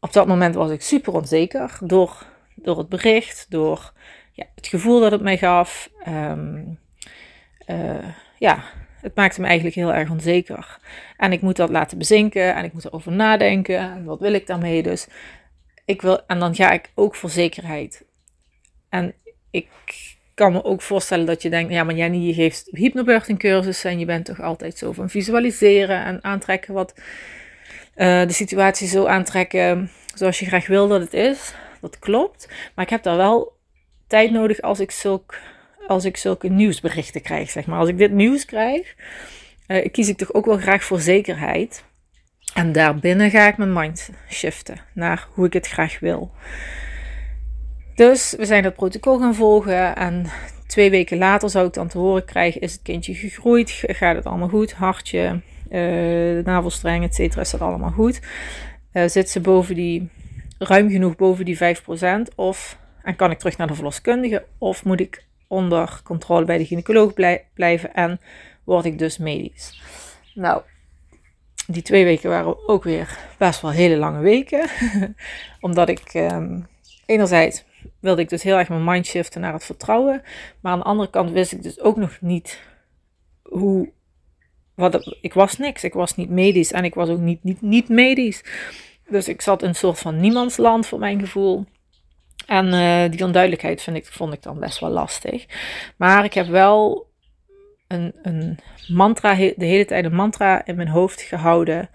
op 0.00 0.12
dat 0.12 0.26
moment 0.26 0.54
was 0.54 0.70
ik 0.70 0.82
super 0.82 1.12
onzeker 1.12 1.78
door, 1.80 2.26
door 2.62 2.78
het 2.78 2.88
bericht, 2.88 3.46
door 3.48 3.92
ja, 4.32 4.44
het 4.54 4.66
gevoel 4.66 5.00
dat 5.00 5.12
het 5.12 5.22
mij 5.22 5.38
gaf. 5.38 5.90
Um, 6.08 6.78
uh, 7.66 8.08
ja, 8.38 8.64
het 9.00 9.14
maakte 9.14 9.40
me 9.40 9.46
eigenlijk 9.46 9.76
heel 9.76 9.94
erg 9.94 10.10
onzeker. 10.10 10.78
En 11.16 11.32
ik 11.32 11.40
moet 11.40 11.56
dat 11.56 11.70
laten 11.70 11.98
bezinken 11.98 12.54
en 12.54 12.64
ik 12.64 12.72
moet 12.72 12.84
erover 12.84 13.12
nadenken. 13.12 13.78
En 13.78 14.04
wat 14.04 14.20
wil 14.20 14.32
ik 14.32 14.46
daarmee? 14.46 14.82
Dus 14.82 15.06
ik 15.84 16.02
wil, 16.02 16.26
en 16.26 16.38
dan 16.38 16.54
ga 16.54 16.70
ik 16.70 16.90
ook 16.94 17.14
voor 17.14 17.30
zekerheid. 17.30 18.04
En 18.88 19.14
ik 19.50 19.68
kan 20.34 20.52
me 20.52 20.64
ook 20.64 20.82
voorstellen 20.82 21.26
dat 21.26 21.42
je 21.42 21.50
denkt, 21.50 21.72
ja, 21.72 21.84
maar 21.84 21.94
Jenny, 21.94 22.26
je 22.26 22.34
geeft 22.34 22.68
hypnobirthing 22.70 23.38
cursussen 23.38 23.90
en 23.90 23.98
je 23.98 24.04
bent 24.04 24.24
toch 24.24 24.40
altijd 24.40 24.78
zo 24.78 24.92
van 24.92 25.10
visualiseren 25.10 26.04
en 26.04 26.24
aantrekken 26.24 26.74
wat 26.74 26.94
uh, 26.96 28.26
de 28.26 28.32
situatie 28.32 28.88
zo 28.88 29.06
aantrekken 29.06 29.90
zoals 30.14 30.38
je 30.38 30.46
graag 30.46 30.66
wil 30.66 30.88
dat 30.88 31.00
het 31.00 31.12
is. 31.12 31.54
Dat 31.80 31.98
klopt. 31.98 32.48
Maar 32.74 32.84
ik 32.84 32.90
heb 32.90 33.02
daar 33.02 33.16
wel 33.16 33.56
tijd 34.06 34.30
nodig 34.30 34.60
als 34.60 34.80
ik, 34.80 34.90
zulk, 34.90 35.38
als 35.86 36.04
ik 36.04 36.16
zulke 36.16 36.48
nieuwsberichten 36.48 37.22
krijg, 37.22 37.50
zeg 37.50 37.66
maar. 37.66 37.78
Als 37.78 37.88
ik 37.88 37.98
dit 37.98 38.12
nieuws 38.12 38.44
krijg, 38.44 38.94
uh, 39.66 39.86
kies 39.92 40.08
ik 40.08 40.16
toch 40.16 40.34
ook 40.34 40.46
wel 40.46 40.58
graag 40.58 40.84
voor 40.84 41.00
zekerheid. 41.00 41.84
En 42.54 42.72
daarbinnen 42.72 43.30
ga 43.30 43.48
ik 43.48 43.56
mijn 43.56 43.72
mind 43.72 44.10
shiften 44.30 44.80
naar 44.94 45.26
hoe 45.34 45.46
ik 45.46 45.52
het 45.52 45.66
graag 45.66 45.98
wil. 45.98 46.32
Dus 47.94 48.34
we 48.38 48.46
zijn 48.46 48.62
dat 48.62 48.74
protocol 48.74 49.18
gaan 49.18 49.34
volgen 49.34 49.96
en 49.96 50.26
twee 50.66 50.90
weken 50.90 51.18
later 51.18 51.50
zou 51.50 51.66
ik 51.66 51.72
dan 51.72 51.88
te 51.88 51.98
horen 51.98 52.24
krijgen, 52.24 52.60
is 52.60 52.72
het 52.72 52.82
kindje 52.82 53.14
gegroeid, 53.14 53.82
gaat 53.86 54.16
het 54.16 54.24
allemaal 54.24 54.48
goed, 54.48 54.72
hartje, 54.72 55.40
uh, 55.70 56.44
navelstreng, 56.44 57.04
et 57.04 57.14
cetera, 57.14 57.40
is 57.40 57.50
dat 57.50 57.60
allemaal 57.60 57.90
goed. 57.90 58.20
Uh, 58.92 59.02
zit 59.06 59.30
ze 59.30 59.40
boven 59.40 59.74
die, 59.74 60.08
ruim 60.58 60.90
genoeg 60.90 61.16
boven 61.16 61.44
die 61.44 61.58
5% 61.58 62.34
of, 62.34 62.78
en 63.02 63.16
kan 63.16 63.30
ik 63.30 63.38
terug 63.38 63.56
naar 63.56 63.66
de 63.66 63.74
verloskundige, 63.74 64.44
of 64.58 64.84
moet 64.84 65.00
ik 65.00 65.24
onder 65.46 66.00
controle 66.04 66.44
bij 66.44 66.58
de 66.58 66.66
gynaecoloog 66.66 67.12
blij, 67.14 67.44
blijven 67.54 67.94
en 67.94 68.20
word 68.64 68.84
ik 68.84 68.98
dus 68.98 69.18
medisch. 69.18 69.82
Nou, 70.34 70.62
die 71.66 71.82
twee 71.82 72.04
weken 72.04 72.30
waren 72.30 72.68
ook 72.68 72.84
weer 72.84 73.18
best 73.38 73.60
wel 73.60 73.70
hele 73.70 73.96
lange 73.96 74.20
weken, 74.20 74.68
omdat 75.60 75.88
ik 75.88 76.14
um, 76.14 76.66
enerzijds 77.06 77.64
wilde 78.00 78.22
ik 78.22 78.28
dus 78.28 78.42
heel 78.42 78.58
erg 78.58 78.68
mijn 78.68 78.84
mind 78.84 79.06
shiften 79.06 79.40
naar 79.40 79.52
het 79.52 79.64
vertrouwen. 79.64 80.22
Maar 80.60 80.72
aan 80.72 80.78
de 80.78 80.84
andere 80.84 81.10
kant 81.10 81.30
wist 81.30 81.52
ik 81.52 81.62
dus 81.62 81.80
ook 81.80 81.96
nog 81.96 82.18
niet 82.20 82.60
hoe. 83.42 83.92
Wat, 84.74 85.16
ik 85.20 85.34
was 85.34 85.58
niks. 85.58 85.84
Ik 85.84 85.92
was 85.92 86.16
niet 86.16 86.30
medisch 86.30 86.72
en 86.72 86.84
ik 86.84 86.94
was 86.94 87.08
ook 87.08 87.18
niet, 87.18 87.44
niet, 87.44 87.60
niet 87.60 87.88
medisch. 87.88 88.44
Dus 89.08 89.28
ik 89.28 89.40
zat 89.40 89.62
in 89.62 89.68
een 89.68 89.74
soort 89.74 89.98
van 89.98 90.20
niemandsland 90.20 90.86
voor 90.86 90.98
mijn 90.98 91.20
gevoel. 91.20 91.64
En 92.46 92.66
uh, 92.66 93.10
die 93.10 93.24
onduidelijkheid 93.24 93.82
vind 93.82 93.96
ik, 93.96 94.06
vond 94.06 94.32
ik 94.32 94.42
dan 94.42 94.58
best 94.58 94.78
wel 94.78 94.90
lastig. 94.90 95.46
Maar 95.96 96.24
ik 96.24 96.34
heb 96.34 96.46
wel 96.46 97.06
een, 97.86 98.14
een 98.22 98.58
mantra, 98.88 99.34
de 99.34 99.54
hele 99.56 99.84
tijd 99.84 100.04
een 100.04 100.14
mantra 100.14 100.66
in 100.66 100.76
mijn 100.76 100.88
hoofd 100.88 101.22
gehouden 101.22 101.90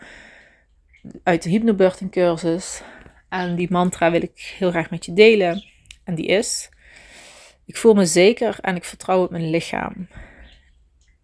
uit 1.23 1.43
de 1.43 1.49
hypnobirthing 1.49 2.11
cursus. 2.11 2.81
En 3.29 3.55
die 3.55 3.71
mantra 3.71 4.11
wil 4.11 4.21
ik 4.21 4.53
heel 4.57 4.69
graag 4.69 4.89
met 4.89 5.05
je 5.05 5.13
delen. 5.13 5.63
En 6.03 6.15
die 6.15 6.25
is: 6.25 6.69
Ik 7.65 7.77
voel 7.77 7.93
me 7.93 8.05
zeker 8.05 8.57
en 8.61 8.75
ik 8.75 8.83
vertrouw 8.83 9.23
op 9.23 9.31
mijn 9.31 9.49
lichaam. 9.49 10.07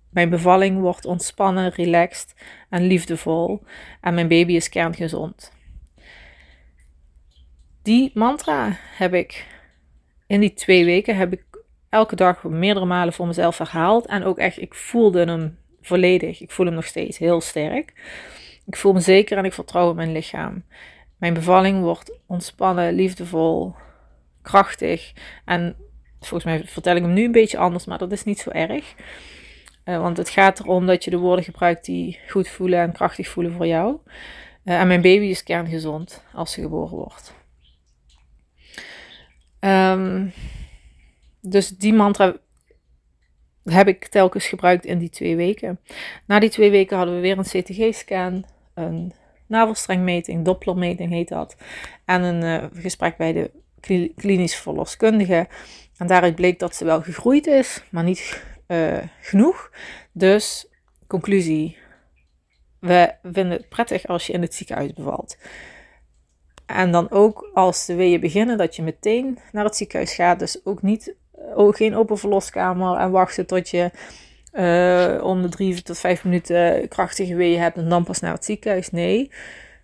Mijn 0.09 0.29
bevalling 0.29 0.79
wordt 0.79 1.05
ontspannen, 1.05 1.71
relaxed 1.71 2.33
en 2.69 2.87
liefdevol. 2.87 3.61
En 4.01 4.13
mijn 4.13 4.27
baby 4.27 4.53
is 4.53 4.69
kerngezond. 4.69 5.51
Die 7.81 8.11
mantra 8.13 8.75
heb 8.97 9.13
ik 9.13 9.47
in 10.27 10.39
die 10.39 10.53
twee 10.53 10.85
weken 10.85 11.15
heb 11.15 11.33
ik 11.33 11.43
elke 11.89 12.15
dag 12.15 12.43
meerdere 12.43 12.85
malen 12.85 13.13
voor 13.13 13.27
mezelf 13.27 13.57
herhaald. 13.57 14.05
En 14.05 14.23
ook 14.23 14.37
echt, 14.37 14.61
ik 14.61 14.73
voelde 14.73 15.25
hem 15.25 15.57
volledig. 15.81 16.41
Ik 16.41 16.51
voel 16.51 16.65
hem 16.65 16.75
nog 16.75 16.85
steeds 16.85 17.17
heel 17.17 17.41
sterk. 17.41 17.93
Ik 18.65 18.75
voel 18.75 18.93
me 18.93 18.99
zeker 18.99 19.37
en 19.37 19.45
ik 19.45 19.53
vertrouw 19.53 19.89
op 19.89 19.95
mijn 19.95 20.11
lichaam. 20.11 20.63
Mijn 21.17 21.33
bevalling 21.33 21.81
wordt 21.81 22.19
ontspannen, 22.25 22.93
liefdevol, 22.93 23.75
krachtig. 24.41 25.13
En 25.45 25.75
volgens 26.19 26.43
mij 26.43 26.63
vertel 26.65 26.95
ik 26.95 27.01
hem 27.01 27.13
nu 27.13 27.23
een 27.23 27.31
beetje 27.31 27.57
anders, 27.57 27.85
maar 27.85 27.97
dat 27.97 28.11
is 28.11 28.23
niet 28.23 28.39
zo 28.39 28.49
erg. 28.49 28.95
Uh, 29.85 30.01
want 30.01 30.17
het 30.17 30.29
gaat 30.29 30.59
erom 30.59 30.85
dat 30.85 31.03
je 31.03 31.09
de 31.09 31.17
woorden 31.17 31.45
gebruikt 31.45 31.85
die 31.85 32.19
goed 32.27 32.47
voelen 32.47 32.79
en 32.79 32.91
krachtig 32.91 33.27
voelen 33.27 33.53
voor 33.53 33.67
jou. 33.67 33.97
Uh, 34.65 34.79
en 34.79 34.87
mijn 34.87 35.01
baby 35.01 35.25
is 35.25 35.43
kerngezond 35.43 36.23
als 36.33 36.51
ze 36.51 36.61
geboren 36.61 36.97
wordt. 36.97 37.38
Um, 39.59 40.31
dus 41.41 41.69
die 41.69 41.93
mantra 41.93 42.37
heb 43.63 43.87
ik 43.87 44.07
telkens 44.07 44.47
gebruikt 44.47 44.85
in 44.85 44.97
die 44.97 45.09
twee 45.09 45.35
weken. 45.35 45.79
Na 46.25 46.39
die 46.39 46.49
twee 46.49 46.71
weken 46.71 46.97
hadden 46.97 47.15
we 47.15 47.21
weer 47.21 47.37
een 47.37 47.63
CTG-scan, 47.63 48.45
een 48.73 49.13
navelstrengmeting, 49.47 50.45
Dopplermeting 50.45 51.11
heet 51.11 51.27
dat, 51.27 51.55
en 52.05 52.23
een 52.23 52.63
uh, 52.63 52.81
gesprek 52.81 53.17
bij 53.17 53.33
de 53.33 53.51
klinisch 54.15 54.55
verloskundige. 54.55 55.47
En 55.97 56.07
daaruit 56.07 56.35
bleek 56.35 56.59
dat 56.59 56.75
ze 56.75 56.85
wel 56.85 57.01
gegroeid 57.01 57.47
is, 57.47 57.83
maar 57.89 58.03
niet 58.03 58.43
uh, 58.67 58.97
genoeg. 59.21 59.71
Dus, 60.11 60.67
conclusie. 61.07 61.77
We 62.79 63.13
vinden 63.23 63.51
het 63.51 63.69
prettig 63.69 64.07
als 64.07 64.27
je 64.27 64.33
in 64.33 64.41
het 64.41 64.53
ziekenhuis 64.53 64.93
bevalt. 64.93 65.37
En 66.69 66.91
dan 66.91 67.11
ook 67.11 67.49
als 67.53 67.85
de 67.85 67.95
weeën 67.95 68.19
beginnen, 68.19 68.57
dat 68.57 68.75
je 68.75 68.81
meteen 68.81 69.39
naar 69.51 69.63
het 69.63 69.75
ziekenhuis 69.75 70.13
gaat. 70.13 70.39
Dus 70.39 70.65
ook 70.65 70.81
niet 70.81 71.15
oh, 71.55 71.75
geen 71.75 71.95
open 71.95 72.17
verloskamer 72.17 72.97
en 72.97 73.11
wachten 73.11 73.45
tot 73.45 73.69
je 73.69 73.91
uh, 74.53 75.23
om 75.23 75.41
de 75.41 75.49
drie 75.49 75.81
tot 75.81 75.99
vijf 75.99 76.23
minuten 76.23 76.87
krachtige 76.87 77.35
weeën 77.35 77.59
hebt 77.59 77.77
en 77.77 77.89
dan 77.89 78.03
pas 78.03 78.19
naar 78.19 78.33
het 78.33 78.45
ziekenhuis. 78.45 78.91
Nee, 78.91 79.31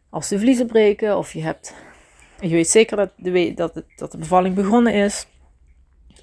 als 0.10 0.28
de 0.28 0.40
vliezen 0.40 0.68
breken 0.68 1.18
of 1.18 1.34
je 1.34 1.42
hebt, 1.42 1.74
je 2.40 2.50
weet 2.50 2.70
zeker 2.70 2.98
dat 2.98 3.12
de, 3.16 3.54
dat, 3.56 3.76
het, 3.76 3.86
dat 3.96 4.12
de 4.12 4.18
bevalling 4.18 4.56
begonnen 4.56 4.94
is, 4.94 5.28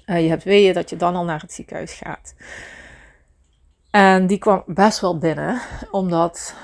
uh, 0.05 0.21
je 0.21 0.29
hebt 0.29 0.43
weeën 0.43 0.73
dat 0.73 0.89
je 0.89 0.95
dan 0.95 1.15
al 1.15 1.23
naar 1.23 1.41
het 1.41 1.53
ziekenhuis 1.53 1.93
gaat. 1.93 2.35
En 3.91 4.27
die 4.27 4.37
kwam 4.37 4.63
best 4.65 4.99
wel 4.99 5.17
binnen, 5.17 5.61
omdat 5.91 6.55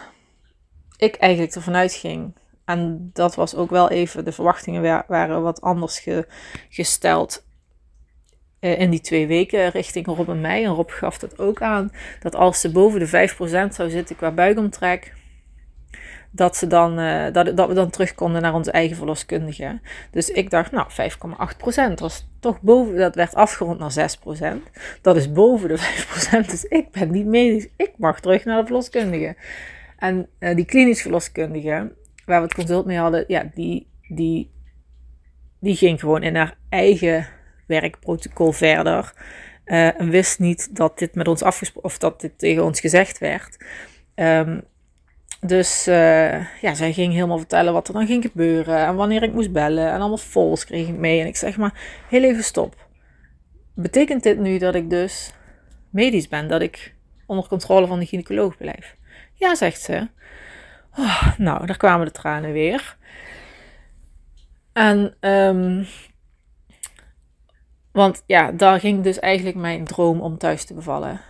ik 0.98 1.15
eigenlijk 1.15 1.56
ervan 1.56 1.75
uitging. 1.75 2.34
En 2.70 3.10
dat 3.14 3.36
was 3.36 3.56
ook 3.56 3.70
wel 3.70 3.90
even, 3.90 4.26
de 4.26 4.32
verwachtingen 4.32 5.04
waren 5.08 5.42
wat 5.42 5.62
anders 5.62 6.08
gesteld 6.70 7.46
uh, 8.60 8.80
in 8.80 8.90
die 8.90 9.02
twee 9.02 9.28
weken 9.28 9.70
richting 9.70 10.06
Rob 10.06 10.30
en 10.30 10.42
mij. 10.42 10.64
En 10.64 10.72
Rob 10.72 10.90
gaf 10.90 11.18
dat 11.18 11.40
ook 11.40 11.62
aan. 11.62 11.92
Dat 12.20 12.36
als 12.36 12.62
ze 12.62 12.72
boven 12.72 13.00
de 13.00 13.30
5% 13.70 13.74
zou 13.74 13.90
zitten 13.90 14.16
qua 14.16 14.32
buikomtrek. 14.32 15.14
Dat, 16.32 16.58
ze 16.58 16.68
dan, 16.68 17.00
uh, 17.00 17.32
dat, 17.32 17.58
dat 17.58 17.68
we 17.68 17.74
dan 17.74 17.90
terug 17.90 18.16
konden 18.16 18.42
naar 18.42 18.54
onze 18.54 18.72
eigen 18.72 18.98
verloskundige. 18.98 19.80
Dus 20.12 20.30
ik 20.30 20.50
dacht, 20.50 20.72
nou, 20.72 20.90
5,8%. 20.90 21.74
Dat 21.76 22.00
was 22.00 22.28
toch 22.40 22.62
boven, 22.62 22.96
dat 22.96 23.16
werd 23.16 23.36
afgerond 23.36 23.80
naar 23.80 24.18
6%. 24.60 24.72
Dat 25.02 25.16
is 25.16 25.32
boven 25.32 25.68
de 25.68 25.78
5%. 26.44 26.46
Dus 26.46 26.64
ik 26.64 26.92
ben 26.92 27.12
niet 27.12 27.26
medisch. 27.26 27.68
Ik 27.76 27.92
mag 27.98 28.20
terug 28.20 28.46
naar 28.46 28.60
de 28.60 28.66
verloskundige. 28.66 29.36
En 29.98 30.28
uh, 30.40 30.56
die 30.56 30.66
klinisch 30.66 31.02
verloskundige, 31.02 31.92
waar 32.30 32.42
we 32.42 32.48
het 32.48 32.56
consult 32.56 32.86
mee 32.86 32.98
hadden, 32.98 33.24
ja, 33.28 33.50
die, 33.54 33.88
die, 34.08 34.52
die 35.60 35.76
ging 35.76 36.00
gewoon 36.00 36.24
in 36.24 36.36
haar 36.36 36.58
eigen 36.70 37.28
werkprotocol 37.68 38.52
verder. 38.52 39.14
Uh, 39.66 40.00
en 40.00 40.10
wist 40.10 40.40
niet 40.40 40.76
dat 40.76 41.00
dit 41.00 41.16
met 41.16 41.28
ons 41.28 41.44
afgesproken, 41.44 41.90
of 41.90 41.98
dat 41.98 42.22
dit 42.22 42.40
tegen 42.40 42.64
ons 42.64 42.80
gezegd 42.80 43.18
werd. 43.18 43.66
Um, 44.16 44.62
dus 45.42 45.88
uh, 45.88 46.62
ja, 46.62 46.74
zij 46.74 46.94
ging 46.94 47.14
helemaal 47.14 47.38
vertellen 47.38 47.74
wat 47.74 47.88
er 47.88 47.94
dan 47.94 48.08
ging 48.08 48.24
gebeuren 48.24 48.78
en 48.86 48.96
wanneer 48.96 49.24
ik 49.24 49.34
moest 49.34 49.52
bellen. 49.52 49.92
En 49.92 50.00
allemaal 50.00 50.18
folders 50.18 50.66
kreeg 50.66 50.88
ik 50.88 50.98
mee. 50.98 51.22
En 51.22 51.28
ik 51.28 51.36
zeg 51.36 51.58
maar, 51.58 52.04
heel 52.10 52.24
even 52.24 52.44
stop. 52.44 52.88
Betekent 53.76 54.24
dit 54.24 54.40
nu 54.40 54.58
dat 54.58 54.76
ik 54.76 54.90
dus 54.90 55.34
medisch 55.90 56.28
ben? 56.28 56.48
Dat 56.48 56.62
ik 56.62 56.96
onder 57.26 57.48
controle 57.48 57.88
van 57.88 58.00
de 58.00 58.06
gynaecoloog 58.06 58.58
blijf? 58.58 58.96
Ja, 59.34 59.56
zegt 59.56 59.82
ze. 59.82 60.08
Oh, 61.00 61.38
nou, 61.38 61.65
daar 61.65 61.77
kwamen 61.77 62.06
de 62.06 62.12
tranen 62.12 62.51
weer. 62.51 62.98
En 64.74 65.15
um, 65.20 65.88
want 67.91 68.24
ja, 68.25 68.51
daar 68.51 68.79
ging 68.79 69.03
dus 69.03 69.20
eigenlijk 69.20 69.58
mijn 69.58 69.86
droom 69.86 70.22
om 70.22 70.38
thuis 70.38 70.65
te 70.65 70.74
bevallen. 70.74 71.22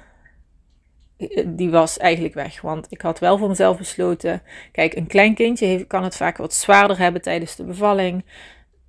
Die 1.46 1.70
was 1.70 1.98
eigenlijk 1.98 2.34
weg. 2.34 2.62
Want 2.62 2.88
ik 2.90 3.02
had 3.02 3.20
wel 3.20 3.38
voor 3.38 3.48
mezelf 3.48 3.78
besloten. 3.78 4.42
Kijk, 4.72 4.96
een 4.96 5.08
klein 5.08 5.34
kindje 5.34 5.66
heeft, 5.66 5.88
kan 5.88 6.04
het 6.04 6.16
vaak 6.16 6.38
wat 6.38 6.54
zwaarder 6.54 6.98
hebben 6.98 7.22
tijdens 7.22 7.56
de 7.56 7.64
bevalling. 7.64 8.26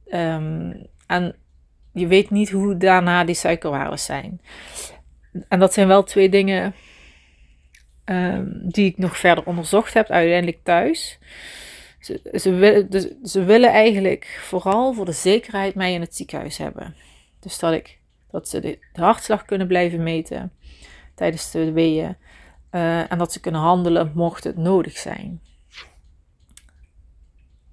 Um, 0.06 0.86
en 1.06 1.36
je 1.92 2.06
weet 2.06 2.30
niet 2.30 2.50
hoe 2.50 2.76
daarna 2.76 3.24
die 3.24 3.34
suikerwaardes 3.34 4.04
zijn. 4.04 4.40
En 5.48 5.58
dat 5.58 5.72
zijn 5.72 5.88
wel 5.88 6.02
twee 6.02 6.28
dingen 6.28 6.74
um, 8.10 8.60
die 8.62 8.86
ik 8.86 8.98
nog 8.98 9.18
verder 9.18 9.44
onderzocht 9.44 9.94
heb, 9.94 10.08
uiteindelijk 10.08 10.60
thuis. 10.62 11.18
Ze, 12.00 12.20
ze, 12.32 12.86
dus, 12.88 13.06
ze 13.22 13.44
willen 13.44 13.70
eigenlijk 13.70 14.40
vooral 14.42 14.92
voor 14.92 15.04
de 15.04 15.12
zekerheid 15.12 15.74
mij 15.74 15.92
in 15.92 16.00
het 16.00 16.16
ziekenhuis 16.16 16.58
hebben. 16.58 16.94
Dus 17.40 17.58
dat, 17.58 17.72
ik, 17.72 17.98
dat 18.30 18.48
ze 18.48 18.60
de, 18.60 18.78
hartslag 18.92 19.44
kunnen 19.44 19.66
blijven 19.66 20.02
meten 20.02 20.52
tijdens 21.14 21.50
de 21.50 21.72
weeën. 21.72 22.16
Uh, 22.72 23.12
en 23.12 23.18
dat 23.18 23.32
ze 23.32 23.40
kunnen 23.40 23.60
handelen 23.60 24.12
mocht 24.14 24.44
het 24.44 24.56
nodig 24.56 24.96
zijn. 24.96 25.40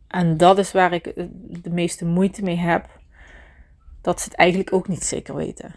En 0.07 0.37
dat 0.37 0.57
is 0.57 0.71
waar 0.71 0.93
ik 0.93 1.13
de 1.63 1.69
meeste 1.69 2.05
moeite 2.05 2.43
mee 2.43 2.57
heb. 2.57 2.99
Dat 4.01 4.21
ze 4.21 4.29
het 4.29 4.37
eigenlijk 4.37 4.73
ook 4.73 4.87
niet 4.87 5.03
zeker 5.03 5.35
weten. 5.35 5.75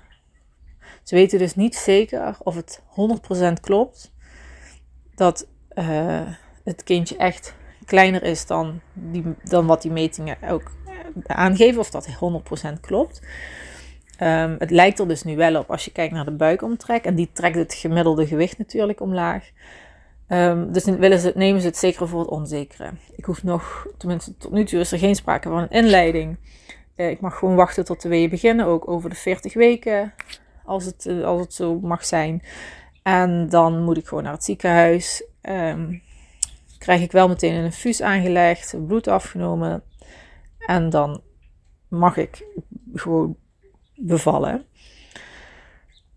Ze 1.02 1.14
weten 1.14 1.38
dus 1.38 1.54
niet 1.54 1.76
zeker 1.76 2.36
of 2.38 2.54
het 2.54 2.82
100% 3.50 3.52
klopt. 3.60 4.12
Dat 5.14 5.46
uh, 5.74 6.20
het 6.64 6.82
kindje 6.82 7.16
echt 7.16 7.54
kleiner 7.84 8.22
is 8.22 8.46
dan, 8.46 8.80
die, 8.92 9.24
dan 9.44 9.66
wat 9.66 9.82
die 9.82 9.90
metingen 9.90 10.36
ook 10.48 10.70
aangeven. 11.26 11.80
Of 11.80 11.90
dat 11.90 12.08
100% 12.76 12.80
klopt. 12.80 13.20
Um, 14.22 14.56
het 14.58 14.70
lijkt 14.70 14.98
er 14.98 15.08
dus 15.08 15.22
nu 15.22 15.36
wel 15.36 15.56
op 15.56 15.70
als 15.70 15.84
je 15.84 15.92
kijkt 15.92 16.14
naar 16.14 16.24
de 16.24 16.30
buikomtrek. 16.30 17.04
En 17.04 17.14
die 17.14 17.30
trekt 17.32 17.56
het 17.56 17.74
gemiddelde 17.74 18.26
gewicht 18.26 18.58
natuurlijk 18.58 19.00
omlaag. 19.00 19.50
Um, 20.28 20.72
dus 20.72 20.84
willen 20.84 21.18
ze, 21.18 21.32
nemen 21.34 21.60
ze 21.60 21.66
het 21.66 21.76
zekere 21.76 22.06
voor 22.06 22.20
het 22.20 22.28
onzekere. 22.28 22.90
Ik 23.16 23.24
hoef 23.24 23.42
nog, 23.42 23.86
tenminste 23.98 24.36
tot 24.36 24.52
nu 24.52 24.64
toe 24.64 24.80
is 24.80 24.92
er 24.92 24.98
geen 24.98 25.14
sprake 25.14 25.48
van 25.48 25.58
een 25.58 25.70
inleiding. 25.70 26.36
Uh, 26.96 27.10
ik 27.10 27.20
mag 27.20 27.38
gewoon 27.38 27.54
wachten 27.54 27.84
tot 27.84 28.02
de 28.02 28.08
weeën 28.08 28.30
beginnen, 28.30 28.66
ook 28.66 28.88
over 28.88 29.10
de 29.10 29.16
40 29.16 29.54
weken, 29.54 30.14
als 30.64 30.84
het, 30.84 31.06
als 31.24 31.40
het 31.40 31.54
zo 31.54 31.80
mag 31.80 32.04
zijn. 32.04 32.42
En 33.10 33.48
dan 33.48 33.82
moet 33.82 33.96
ik 33.96 34.06
gewoon 34.06 34.22
naar 34.22 34.32
het 34.32 34.44
ziekenhuis. 34.44 35.24
Um, 35.42 36.02
krijg 36.78 37.02
ik 37.02 37.12
wel 37.12 37.28
meteen 37.28 37.54
een 37.54 37.64
infuus 37.64 38.02
aangelegd, 38.02 38.86
bloed 38.86 39.08
afgenomen. 39.08 39.82
En 40.58 40.90
dan 40.90 41.22
mag 41.88 42.16
ik 42.16 42.44
gewoon 42.94 43.36
bevallen. 43.96 44.64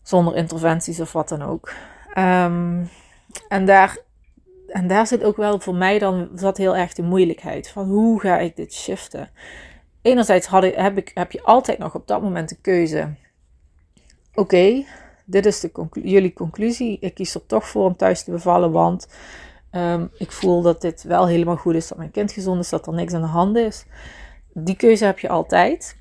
Zonder 0.01 0.35
interventies 0.35 0.99
of 0.99 1.11
wat 1.11 1.29
dan 1.29 1.41
ook. 1.41 1.73
Um, 2.17 2.89
en, 3.47 3.65
daar, 3.65 3.97
en 4.67 4.87
daar 4.87 5.07
zit 5.07 5.23
ook 5.23 5.37
wel 5.37 5.59
voor 5.59 5.75
mij 5.75 5.99
dan 5.99 6.29
zat 6.35 6.57
heel 6.57 6.75
erg 6.75 6.93
de 6.93 7.03
moeilijkheid 7.03 7.69
van 7.69 7.87
hoe 7.87 8.19
ga 8.19 8.37
ik 8.37 8.55
dit 8.55 8.73
shiften. 8.73 9.29
Enerzijds 10.01 10.47
had 10.47 10.63
ik, 10.63 11.11
heb 11.13 11.31
je 11.31 11.43
altijd 11.43 11.77
nog 11.77 11.95
op 11.95 12.07
dat 12.07 12.21
moment 12.21 12.49
de 12.49 12.57
keuze. 12.61 13.13
Oké, 14.33 14.85
dit 15.25 15.45
is 15.45 15.59
de 15.59 15.87
jullie 15.91 16.33
conclusie. 16.33 16.97
Ik 16.99 17.13
kies 17.13 17.35
er 17.35 17.45
toch 17.45 17.67
voor 17.67 17.85
om 17.85 17.95
thuis 17.95 18.23
te 18.23 18.31
bevallen, 18.31 18.71
want 18.71 19.07
um, 19.71 20.09
ik 20.17 20.31
voel 20.31 20.61
dat 20.61 20.81
dit 20.81 21.03
wel 21.03 21.27
helemaal 21.27 21.57
goed 21.57 21.75
is, 21.75 21.87
dat 21.87 21.97
mijn 21.97 22.11
kind 22.11 22.31
gezond 22.31 22.59
is, 22.59 22.69
dat 22.69 22.87
er 22.87 22.93
niks 22.93 23.13
aan 23.13 23.21
de 23.21 23.27
hand 23.27 23.57
is. 23.57 23.85
Die 24.53 24.75
keuze 24.75 25.05
heb 25.05 25.19
je 25.19 25.29
altijd. 25.29 25.97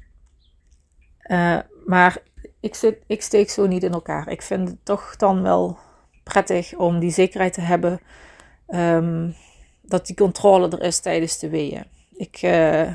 Uh, 1.26 1.58
maar 1.86 2.22
ik, 2.60 2.74
zit, 2.74 2.98
ik 3.06 3.22
steek 3.22 3.50
zo 3.50 3.66
niet 3.66 3.82
in 3.82 3.92
elkaar. 3.92 4.28
Ik 4.28 4.42
vind 4.42 4.68
het 4.68 4.84
toch 4.84 5.16
dan 5.16 5.42
wel 5.42 5.78
prettig 6.22 6.74
om 6.74 6.98
die 6.98 7.10
zekerheid 7.10 7.52
te 7.52 7.60
hebben 7.60 8.00
ehm, 8.66 9.30
dat 9.82 10.06
die 10.06 10.16
controle 10.16 10.68
er 10.68 10.82
is 10.82 11.00
tijdens 11.00 11.38
de 11.38 11.48
weeën. 11.48 11.84
Ik, 12.12 12.42
uh, 12.42 12.90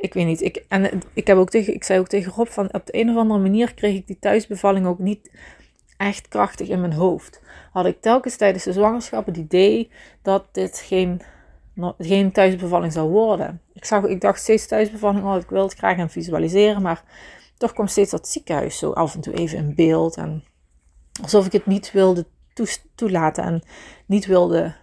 ik 0.00 0.14
weet 0.14 0.26
niet. 0.26 0.40
Ik, 0.40 0.64
en 0.68 1.00
ik, 1.12 1.26
heb 1.26 1.36
ook 1.36 1.50
tegen, 1.50 1.74
ik 1.74 1.84
zei 1.84 1.98
ook 1.98 2.08
tegen 2.08 2.32
Rob 2.32 2.48
van 2.48 2.72
op 2.72 2.86
de 2.86 3.00
een 3.00 3.10
of 3.10 3.16
andere 3.16 3.40
manier 3.40 3.74
kreeg 3.74 3.96
ik 3.96 4.06
die 4.06 4.18
thuisbevalling 4.18 4.86
ook 4.86 4.98
niet 4.98 5.30
echt 5.96 6.28
krachtig 6.28 6.68
in 6.68 6.80
mijn 6.80 6.92
hoofd. 6.92 7.40
Had 7.72 7.86
ik 7.86 8.00
telkens 8.00 8.36
tijdens 8.36 8.64
de 8.64 8.72
zwangerschap 8.72 9.26
het 9.26 9.36
idee 9.36 9.90
dat 10.22 10.44
dit 10.52 10.78
geen, 10.78 11.20
geen 11.98 12.32
thuisbevalling 12.32 12.92
zou 12.92 13.10
worden. 13.10 13.60
Ik, 13.72 13.84
zag, 13.84 14.04
ik 14.04 14.20
dacht 14.20 14.40
steeds 14.40 14.66
thuisbevalling, 14.66 15.24
oh, 15.24 15.36
ik 15.36 15.50
wil 15.50 15.62
het 15.62 15.74
graag 15.74 15.96
gaan 15.96 16.10
visualiseren, 16.10 16.82
maar 16.82 17.04
toch 17.56 17.72
kwam 17.72 17.86
steeds 17.86 18.10
dat 18.10 18.28
ziekenhuis 18.28 18.78
zo 18.78 18.90
af 18.90 19.14
en 19.14 19.20
toe 19.20 19.34
even 19.34 19.58
in 19.58 19.74
beeld. 19.74 20.16
En 20.16 20.44
alsof 21.22 21.46
ik 21.46 21.52
het 21.52 21.66
niet 21.66 21.92
wilde 21.92 22.26
toelaten 22.94 23.44
en 23.44 23.62
niet 24.06 24.26
wilde 24.26 24.74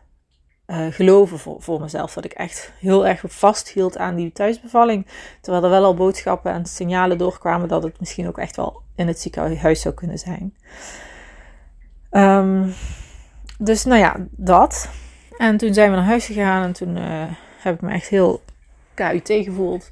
uh, 0.67 0.85
geloven 0.89 1.39
voor, 1.39 1.61
voor 1.61 1.81
mezelf. 1.81 2.13
Dat 2.13 2.25
ik 2.25 2.33
echt 2.33 2.71
heel 2.79 3.07
erg 3.07 3.23
vasthield 3.27 3.97
aan 3.97 4.15
die 4.15 4.31
thuisbevalling. 4.31 5.07
Terwijl 5.41 5.63
er 5.63 5.69
wel 5.69 5.83
al 5.83 5.93
boodschappen 5.93 6.51
en 6.51 6.65
signalen 6.65 7.17
doorkwamen 7.17 7.67
dat 7.67 7.83
het 7.83 7.99
misschien 7.99 8.27
ook 8.27 8.37
echt 8.37 8.55
wel 8.55 8.81
in 8.95 9.07
het 9.07 9.19
ziekenhuis 9.19 9.81
zou 9.81 9.93
kunnen 9.93 10.17
zijn. 10.17 10.55
Um, 12.11 12.73
dus 13.57 13.83
nou 13.83 13.99
ja, 13.99 14.15
dat. 14.31 14.89
En 15.37 15.57
toen 15.57 15.73
zijn 15.73 15.89
we 15.89 15.95
naar 15.95 16.05
huis 16.05 16.25
gegaan 16.25 16.63
en 16.63 16.73
toen 16.73 16.97
uh, 16.97 17.23
heb 17.59 17.75
ik 17.75 17.81
me 17.81 17.91
echt 17.91 18.07
heel 18.07 18.41
KUT 18.93 19.27
gevoeld. 19.27 19.91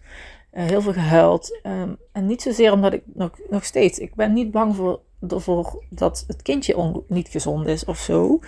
Uh, 0.54 0.64
heel 0.64 0.82
veel 0.82 0.94
gehuild. 0.94 1.60
Um, 1.64 1.98
en 2.12 2.26
niet 2.26 2.42
zozeer 2.42 2.72
omdat 2.72 2.94
ik 2.94 3.04
nog, 3.14 3.32
nog 3.50 3.66
steeds, 3.66 4.00
ik 4.00 4.16
ben 4.16 4.34
niet 4.34 4.52
bang 4.52 4.76
voor, 4.76 5.00
voor 5.28 5.84
dat 5.90 6.24
het 6.28 6.42
kindje 6.42 7.04
niet 7.08 7.28
gezond 7.28 7.68
is 7.68 7.86
of 7.86 7.98
zo. 7.98 8.40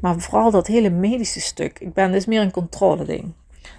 Maar 0.00 0.20
vooral 0.20 0.50
dat 0.50 0.66
hele 0.66 0.90
medische 0.90 1.40
stuk. 1.40 1.78
Ik 1.78 1.92
ben 1.92 2.12
dus 2.12 2.26
meer 2.26 2.40
een 2.40 2.50
controle 2.50 3.04
ding. 3.04 3.32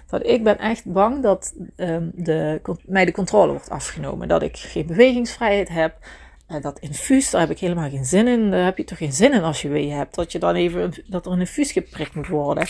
Dat 0.06 0.26
ik 0.26 0.44
ben 0.44 0.58
echt 0.58 0.92
bang 0.92 1.22
dat 1.22 1.54
um, 1.76 2.10
de, 2.14 2.60
mij 2.86 3.04
de 3.04 3.12
controle 3.12 3.50
wordt 3.50 3.70
afgenomen. 3.70 4.28
Dat 4.28 4.42
ik 4.42 4.56
geen 4.56 4.86
bewegingsvrijheid 4.86 5.68
heb. 5.68 5.96
Uh, 6.48 6.62
dat 6.62 6.78
infuus, 6.78 7.30
daar 7.30 7.40
heb 7.40 7.50
ik 7.50 7.58
helemaal 7.58 7.90
geen 7.90 8.04
zin 8.04 8.26
in. 8.26 8.50
Daar 8.50 8.64
heb 8.64 8.78
je 8.78 8.84
toch 8.84 8.98
geen 8.98 9.12
zin 9.12 9.32
in 9.32 9.42
als 9.42 9.62
je 9.62 9.68
wee 9.68 9.90
hebt. 9.90 10.14
Dat, 10.14 10.32
je 10.32 10.38
dan 10.38 10.54
even, 10.54 10.92
dat 11.06 11.26
er 11.26 11.32
een 11.32 11.40
infuus 11.40 11.72
geprikt 11.72 12.14
moet 12.14 12.28
worden. 12.28 12.68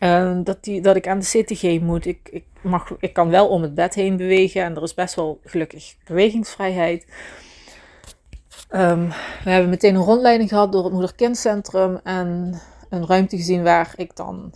Uh, 0.00 0.38
dat, 0.44 0.64
die, 0.64 0.80
dat 0.80 0.96
ik 0.96 1.08
aan 1.08 1.18
de 1.18 1.42
CTG 1.42 1.80
moet. 1.80 2.06
Ik, 2.06 2.28
ik, 2.30 2.44
mag, 2.60 2.96
ik 2.98 3.12
kan 3.12 3.28
wel 3.30 3.48
om 3.48 3.62
het 3.62 3.74
bed 3.74 3.94
heen 3.94 4.16
bewegen. 4.16 4.62
En 4.62 4.76
er 4.76 4.82
is 4.82 4.94
best 4.94 5.14
wel 5.14 5.40
gelukkig 5.44 5.94
bewegingsvrijheid. 6.04 7.06
Um, 8.74 9.08
we 9.44 9.50
hebben 9.50 9.70
meteen 9.70 9.94
een 9.94 10.02
rondleiding 10.02 10.48
gehad 10.48 10.72
door 10.72 10.84
het 10.84 10.92
moeder-kindcentrum 10.92 12.00
en 12.02 12.60
een 12.88 13.06
ruimte 13.06 13.36
gezien 13.36 13.62
waar 13.62 13.92
ik 13.96 14.16
dan, 14.16 14.54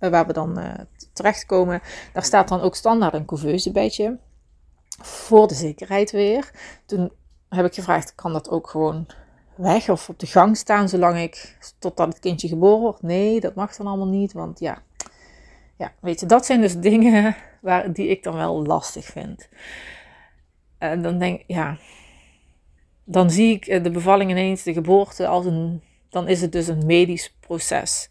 uh, 0.00 0.10
waar 0.10 0.26
we 0.26 0.32
dan 0.32 0.58
uh, 0.58 0.72
terechtkomen. 1.12 1.80
Daar 2.12 2.24
staat 2.24 2.48
dan 2.48 2.60
ook 2.60 2.74
standaard 2.74 3.14
een 3.14 3.24
couveuse. 3.24 4.18
Voor 5.02 5.48
de 5.48 5.54
zekerheid 5.54 6.10
weer. 6.10 6.50
Toen 6.86 7.12
heb 7.48 7.66
ik 7.66 7.74
gevraagd, 7.74 8.14
kan 8.14 8.32
dat 8.32 8.50
ook 8.50 8.68
gewoon 8.68 9.06
weg 9.54 9.88
of 9.88 10.08
op 10.08 10.18
de 10.18 10.26
gang 10.26 10.56
staan 10.56 10.88
zolang 10.88 11.18
ik, 11.18 11.56
totdat 11.78 12.08
het 12.08 12.18
kindje 12.18 12.48
geboren 12.48 12.80
wordt? 12.80 13.02
Nee, 13.02 13.40
dat 13.40 13.54
mag 13.54 13.76
dan 13.76 13.86
allemaal 13.86 14.08
niet, 14.08 14.32
want 14.32 14.60
ja, 14.60 14.82
ja 15.76 15.92
weet 16.00 16.20
je, 16.20 16.26
dat 16.26 16.46
zijn 16.46 16.60
dus 16.60 16.78
dingen 16.90 17.36
waar, 17.60 17.92
die 17.92 18.08
ik 18.08 18.22
dan 18.22 18.34
wel 18.34 18.64
lastig 18.66 19.04
vind. 19.04 19.48
En 20.78 21.02
dan 21.02 21.18
denk 21.18 21.40
ik, 21.40 21.44
ja, 21.46 21.78
dan 23.10 23.30
zie 23.30 23.54
ik 23.54 23.66
eh, 23.66 23.82
de 23.82 23.90
bevalling 23.90 24.30
ineens, 24.30 24.62
de 24.62 24.72
geboorte, 24.72 25.26
als 25.26 25.46
een, 25.46 25.82
dan 26.08 26.28
is 26.28 26.40
het 26.40 26.52
dus 26.52 26.68
een 26.68 26.86
medisch 26.86 27.34
proces. 27.40 28.10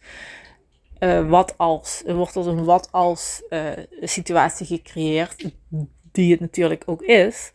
Uh, 0.99 1.29
wat 1.29 1.53
als, 1.57 2.03
er 2.05 2.15
wordt 2.15 2.35
als 2.35 2.45
een 2.45 2.63
wat 2.63 2.91
als 2.91 3.43
uh, 3.49 3.69
situatie 4.01 4.65
gecreëerd, 4.65 5.51
die 6.11 6.31
het 6.31 6.39
natuurlijk 6.39 6.83
ook 6.85 7.01
is. 7.01 7.51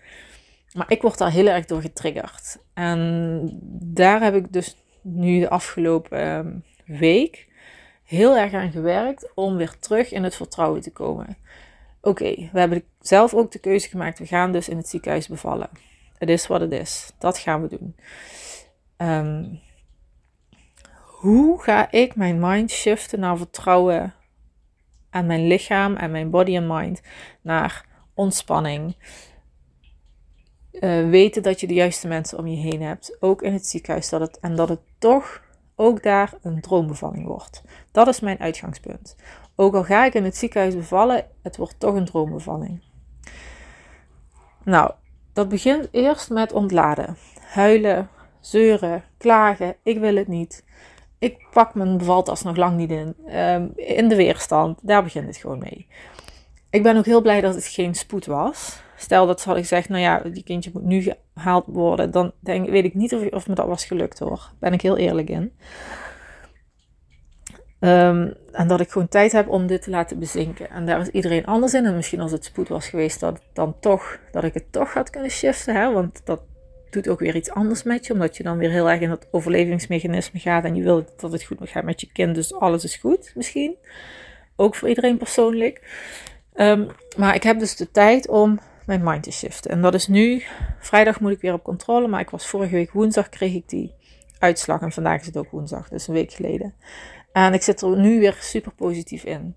Maar 0.72 0.90
ik 0.90 1.02
word 1.02 1.18
daar 1.18 1.30
heel 1.30 1.46
erg 1.46 1.64
door 1.64 1.80
getriggerd. 1.80 2.59
En 2.74 3.50
daar 3.83 4.22
heb 4.22 4.35
ik 4.35 4.52
dus 4.52 4.76
nu 5.02 5.40
de 5.40 5.50
afgelopen 5.50 6.62
uh, 6.87 6.98
week 6.98 7.48
heel 8.04 8.37
erg 8.37 8.52
aan 8.52 8.70
gewerkt 8.70 9.30
om 9.35 9.57
weer 9.57 9.78
terug 9.78 10.12
in 10.12 10.22
het 10.22 10.37
vertrouwen 10.37 10.80
te 10.80 10.92
komen. 10.92 11.37
Oké, 12.00 12.35
we 12.52 12.59
hebben 12.59 12.83
zelf 13.00 13.35
ook 13.35 13.52
de 13.52 13.59
keuze 13.59 13.88
gemaakt. 13.88 14.18
We 14.18 14.26
gaan 14.26 14.52
dus 14.52 14.68
in 14.68 14.76
het 14.76 14.88
ziekenhuis 14.88 15.28
bevallen. 15.28 15.70
Het 16.24 16.32
is 16.32 16.46
wat 16.46 16.60
het 16.60 16.72
is. 16.72 17.12
Dat 17.18 17.38
gaan 17.38 17.62
we 17.62 17.78
doen. 17.78 17.96
Um, 18.96 19.60
hoe 21.02 21.62
ga 21.62 21.90
ik 21.90 22.16
mijn 22.16 22.38
mind 22.40 22.70
shiften 22.70 23.20
naar 23.20 23.37
vertrouwen 23.37 24.14
aan 25.10 25.26
mijn 25.26 25.46
lichaam 25.46 25.96
en 25.96 26.10
mijn 26.10 26.30
body 26.30 26.56
en 26.56 26.66
mind 26.66 27.02
naar 27.40 27.87
ontspanning? 28.14 28.96
Uh, 30.72 31.08
weten 31.10 31.42
dat 31.42 31.60
je 31.60 31.66
de 31.66 31.74
juiste 31.74 32.08
mensen 32.08 32.38
om 32.38 32.46
je 32.46 32.56
heen 32.56 32.82
hebt, 32.82 33.16
ook 33.20 33.42
in 33.42 33.52
het 33.52 33.66
ziekenhuis, 33.66 34.08
dat 34.08 34.20
het, 34.20 34.38
en 34.40 34.56
dat 34.56 34.68
het 34.68 34.80
toch 34.98 35.42
ook 35.74 36.02
daar 36.02 36.32
een 36.42 36.60
droombevalling 36.60 37.26
wordt. 37.26 37.62
Dat 37.92 38.08
is 38.08 38.20
mijn 38.20 38.38
uitgangspunt. 38.38 39.16
Ook 39.56 39.74
al 39.74 39.84
ga 39.84 40.04
ik 40.04 40.14
in 40.14 40.24
het 40.24 40.37
ziekenhuis 40.37 40.74
bevallen, 40.74 41.26
het 41.42 41.56
wordt 41.56 41.80
toch 41.80 41.94
een 41.94 42.04
droombevalling. 42.04 42.82
Nou, 44.62 44.90
dat 45.35 45.49
begint 45.49 45.88
eerst 45.90 46.31
met 46.31 46.53
ontladen. 46.53 47.16
Huilen, 47.40 48.09
zeuren, 48.40 49.05
klagen, 49.18 49.77
ik 49.83 49.99
wil 49.99 50.16
het 50.16 50.29
niet. 50.29 50.64
Ik 51.18 51.47
pak 51.53 51.75
mijn 51.75 51.99
bevaltas 51.99 52.42
nog 52.42 52.57
lang 52.57 52.77
niet 52.77 52.90
in. 52.90 53.16
Um, 53.38 53.73
in 53.77 54.09
de 54.09 54.16
weerstand, 54.16 54.79
daar 54.83 55.03
begint 55.03 55.27
het 55.27 55.37
gewoon 55.37 55.59
mee. 55.59 55.87
Ik 56.70 56.83
ben 56.83 56.97
ook 56.97 57.05
heel 57.05 57.23
blij 57.23 57.40
dat 57.40 57.55
het 57.55 57.66
geen 57.66 57.94
spoed 57.94 58.27
was. 58.27 58.83
Stel 58.97 59.27
dat 59.27 59.40
ze 59.40 59.47
hadden 59.47 59.64
gezegd, 59.64 59.88
nou 59.88 60.03
ja, 60.03 60.18
die 60.18 60.42
kindje 60.42 60.70
moet 60.73 60.83
nu 60.85 61.12
gehaald 61.35 61.64
worden. 61.66 62.11
Dan 62.11 62.33
denk, 62.40 62.68
weet 62.68 62.85
ik 62.85 62.94
niet 62.94 63.14
of, 63.14 63.27
of 63.31 63.49
me 63.49 63.55
dat 63.55 63.66
was 63.66 63.85
gelukt 63.85 64.18
hoor. 64.18 64.51
Ben 64.59 64.73
ik 64.73 64.81
heel 64.81 64.97
eerlijk 64.97 65.29
in. 65.29 65.53
Um, 67.85 68.35
en 68.53 68.68
dat 68.68 68.81
ik 68.81 68.90
gewoon 68.90 69.09
tijd 69.09 69.33
heb 69.33 69.49
om 69.49 69.66
dit 69.66 69.83
te 69.83 69.90
laten 69.90 70.18
bezinken. 70.18 70.70
En 70.70 70.87
daar 70.87 71.01
is 71.01 71.09
iedereen 71.09 71.47
anders 71.47 71.75
in. 71.75 71.85
En 71.85 71.97
misschien 71.97 72.20
als 72.20 72.33
het 72.33 72.44
spoed 72.44 72.68
was 72.68 72.88
geweest, 72.88 73.20
dat, 73.20 73.40
dan 73.53 73.77
toch, 73.81 74.18
dat 74.31 74.44
ik 74.44 74.55
het 74.55 74.73
toch 74.73 74.92
had 74.92 75.11
kunnen 75.11 75.31
shiften. 75.31 75.75
Hè? 75.75 75.92
Want 75.92 76.20
dat 76.25 76.40
doet 76.90 77.09
ook 77.09 77.18
weer 77.18 77.37
iets 77.37 77.51
anders 77.51 77.83
met 77.83 78.07
je. 78.07 78.12
Omdat 78.12 78.37
je 78.37 78.42
dan 78.42 78.59
weer 78.59 78.70
heel 78.70 78.90
erg 78.90 79.01
in 79.01 79.09
dat 79.09 79.27
overlevingsmechanisme 79.31 80.40
gaat. 80.40 80.64
En 80.64 80.75
je 80.75 80.83
wil 80.83 81.05
dat 81.16 81.33
het 81.33 81.44
goed 81.44 81.59
gaat 81.62 81.85
met 81.85 82.01
je 82.01 82.09
kind. 82.12 82.35
Dus 82.35 82.55
alles 82.55 82.85
is 82.85 82.97
goed 82.97 83.33
misschien. 83.35 83.77
Ook 84.57 84.75
voor 84.75 84.88
iedereen 84.88 85.16
persoonlijk. 85.16 85.83
Um, 86.55 86.88
maar 87.16 87.35
ik 87.35 87.42
heb 87.42 87.59
dus 87.59 87.77
de 87.77 87.90
tijd 87.90 88.29
om 88.29 88.59
mijn 88.87 89.05
mind 89.05 89.23
te 89.23 89.33
shiften. 89.33 89.70
En 89.70 89.83
dat 89.83 89.94
is 89.94 90.07
nu, 90.07 90.42
vrijdag 90.79 91.20
moet 91.20 91.33
ik 91.33 91.40
weer 91.40 91.53
op 91.53 91.62
controle. 91.62 92.09
Maar 92.09 92.20
ik 92.20 92.31
was 92.31 92.47
vorige 92.47 92.75
week 92.75 92.92
woensdag, 92.92 93.29
kreeg 93.29 93.55
ik 93.55 93.68
die 93.68 93.94
uitslag. 94.38 94.81
En 94.81 94.92
vandaag 94.92 95.20
is 95.20 95.27
het 95.27 95.37
ook 95.37 95.51
woensdag, 95.51 95.88
dus 95.88 96.09
een 96.09 96.14
week 96.14 96.33
geleden. 96.33 96.75
En 97.35 97.55
ik 97.55 97.62
zit 97.62 97.81
er 97.81 97.99
nu 97.99 98.20
weer 98.20 98.37
super 98.40 98.73
positief 98.73 99.25
in. 99.25 99.57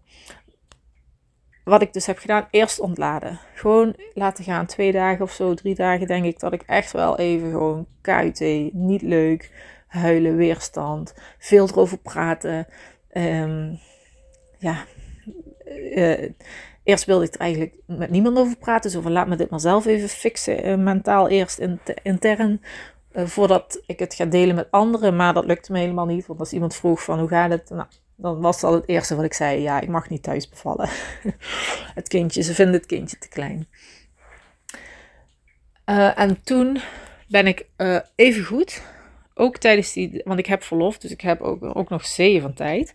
Wat 1.63 1.81
ik 1.81 1.93
dus 1.93 2.05
heb 2.05 2.17
gedaan, 2.17 2.47
eerst 2.51 2.79
ontladen. 2.79 3.39
Gewoon 3.53 3.95
laten 4.13 4.43
gaan. 4.43 4.65
Twee 4.65 4.91
dagen 4.91 5.21
of 5.21 5.31
zo, 5.31 5.53
drie 5.53 5.75
dagen 5.75 6.07
denk 6.07 6.25
ik 6.25 6.39
dat 6.39 6.53
ik 6.53 6.61
echt 6.61 6.91
wel 6.91 7.17
even 7.17 7.51
gewoon 7.51 7.87
KUT, 8.01 8.39
niet 8.73 9.01
leuk, 9.01 9.51
huilen, 9.87 10.35
weerstand, 10.35 11.13
veel 11.37 11.67
erover 11.67 11.97
praten. 11.97 12.67
Um, 13.13 13.79
ja, 14.57 14.85
uh, 15.65 16.29
eerst 16.83 17.05
wilde 17.05 17.25
ik 17.25 17.33
er 17.33 17.39
eigenlijk 17.39 17.73
met 17.85 18.09
niemand 18.09 18.37
over 18.37 18.57
praten. 18.57 18.91
Zo 18.91 19.01
van 19.01 19.11
laat 19.11 19.27
me 19.27 19.35
dit 19.35 19.49
maar 19.49 19.59
zelf 19.59 19.85
even 19.85 20.09
fixen. 20.09 20.67
Uh, 20.67 20.77
mentaal 20.77 21.29
eerst 21.29 21.59
intern. 22.03 22.61
Uh, 23.17 23.25
voordat 23.25 23.81
ik 23.85 23.99
het 23.99 24.13
ga 24.13 24.25
delen 24.25 24.55
met 24.55 24.71
anderen. 24.71 25.15
Maar 25.15 25.33
dat 25.33 25.45
lukte 25.45 25.71
me 25.71 25.79
helemaal 25.79 26.05
niet. 26.05 26.25
Want 26.25 26.39
als 26.39 26.53
iemand 26.53 26.75
vroeg 26.75 27.03
van 27.03 27.19
hoe 27.19 27.27
gaat 27.27 27.49
het? 27.49 27.69
Nou, 27.69 27.87
dan 28.15 28.41
was 28.41 28.59
dat 28.59 28.73
het 28.73 28.87
eerste 28.87 29.15
wat 29.15 29.25
ik 29.25 29.33
zei. 29.33 29.61
Ja, 29.61 29.81
ik 29.81 29.87
mag 29.87 30.09
niet 30.09 30.23
thuis 30.23 30.49
bevallen. 30.49 30.89
het 31.99 32.07
kindje, 32.07 32.41
ze 32.41 32.53
vinden 32.53 32.75
het 32.75 32.85
kindje 32.85 33.17
te 33.17 33.29
klein. 33.29 33.67
Uh, 35.85 36.19
en 36.19 36.41
toen 36.43 36.79
ben 37.27 37.47
ik 37.47 37.67
uh, 37.77 37.99
even 38.15 38.43
goed. 38.43 38.81
Ook 39.33 39.57
tijdens 39.57 39.93
die, 39.93 40.21
want 40.25 40.39
ik 40.39 40.45
heb 40.45 40.63
verlof, 40.63 40.97
dus 40.97 41.11
ik 41.11 41.21
heb 41.21 41.41
ook, 41.41 41.75
ook 41.77 41.89
nog 41.89 42.05
zeeën 42.05 42.41
van 42.41 42.53
tijd. 42.53 42.93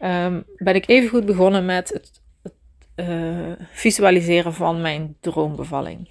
Um, 0.00 0.44
ben 0.56 0.74
ik 0.74 0.88
even 0.88 1.08
goed 1.08 1.26
begonnen 1.26 1.64
met 1.64 1.88
het, 1.88 2.22
het 2.42 2.54
visualiseren 3.72 4.54
van 4.54 4.80
mijn 4.80 5.16
droombevalling. 5.20 6.08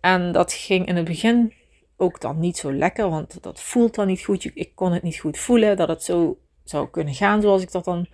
En 0.00 0.32
dat 0.32 0.52
ging 0.52 0.86
in 0.86 0.96
het 0.96 1.04
begin 1.04 1.52
ook 2.02 2.20
dan 2.20 2.38
niet 2.40 2.56
zo 2.56 2.72
lekker, 2.72 3.08
want 3.08 3.42
dat 3.42 3.60
voelt 3.60 3.94
dan 3.94 4.06
niet 4.06 4.24
goed. 4.24 4.50
Ik 4.54 4.74
kon 4.74 4.92
het 4.92 5.02
niet 5.02 5.18
goed 5.18 5.38
voelen 5.38 5.76
dat 5.76 5.88
het 5.88 6.02
zo 6.02 6.38
zou 6.64 6.88
kunnen 6.88 7.14
gaan 7.14 7.40
zoals 7.40 7.62
ik 7.62 7.72
dat 7.72 7.84
dan 7.84 8.06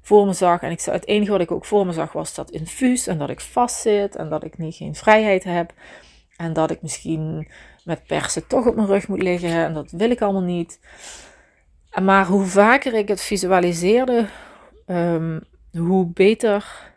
voor 0.00 0.26
me 0.26 0.32
zag. 0.32 0.60
En 0.60 0.70
ik, 0.70 0.80
het 0.80 1.06
enige 1.06 1.30
wat 1.30 1.40
ik 1.40 1.50
ook 1.50 1.64
voor 1.64 1.86
me 1.86 1.92
zag 1.92 2.12
was 2.12 2.34
dat 2.34 2.50
infuus 2.50 3.06
en 3.06 3.18
dat 3.18 3.30
ik 3.30 3.40
vastzit 3.40 4.16
en 4.16 4.28
dat 4.28 4.44
ik 4.44 4.58
niet 4.58 4.74
geen 4.74 4.94
vrijheid 4.94 5.44
heb. 5.44 5.72
En 6.36 6.52
dat 6.52 6.70
ik 6.70 6.82
misschien 6.82 7.48
met 7.84 8.06
persen 8.06 8.46
toch 8.46 8.66
op 8.66 8.74
mijn 8.74 8.86
rug 8.86 9.08
moet 9.08 9.22
liggen. 9.22 9.64
En 9.64 9.74
dat 9.74 9.90
wil 9.90 10.10
ik 10.10 10.22
allemaal 10.22 10.42
niet. 10.42 10.80
Maar 12.02 12.26
hoe 12.26 12.44
vaker 12.44 12.94
ik 12.94 13.08
het 13.08 13.20
visualiseerde, 13.20 14.26
um, 14.86 15.40
hoe 15.72 16.06
beter 16.06 16.92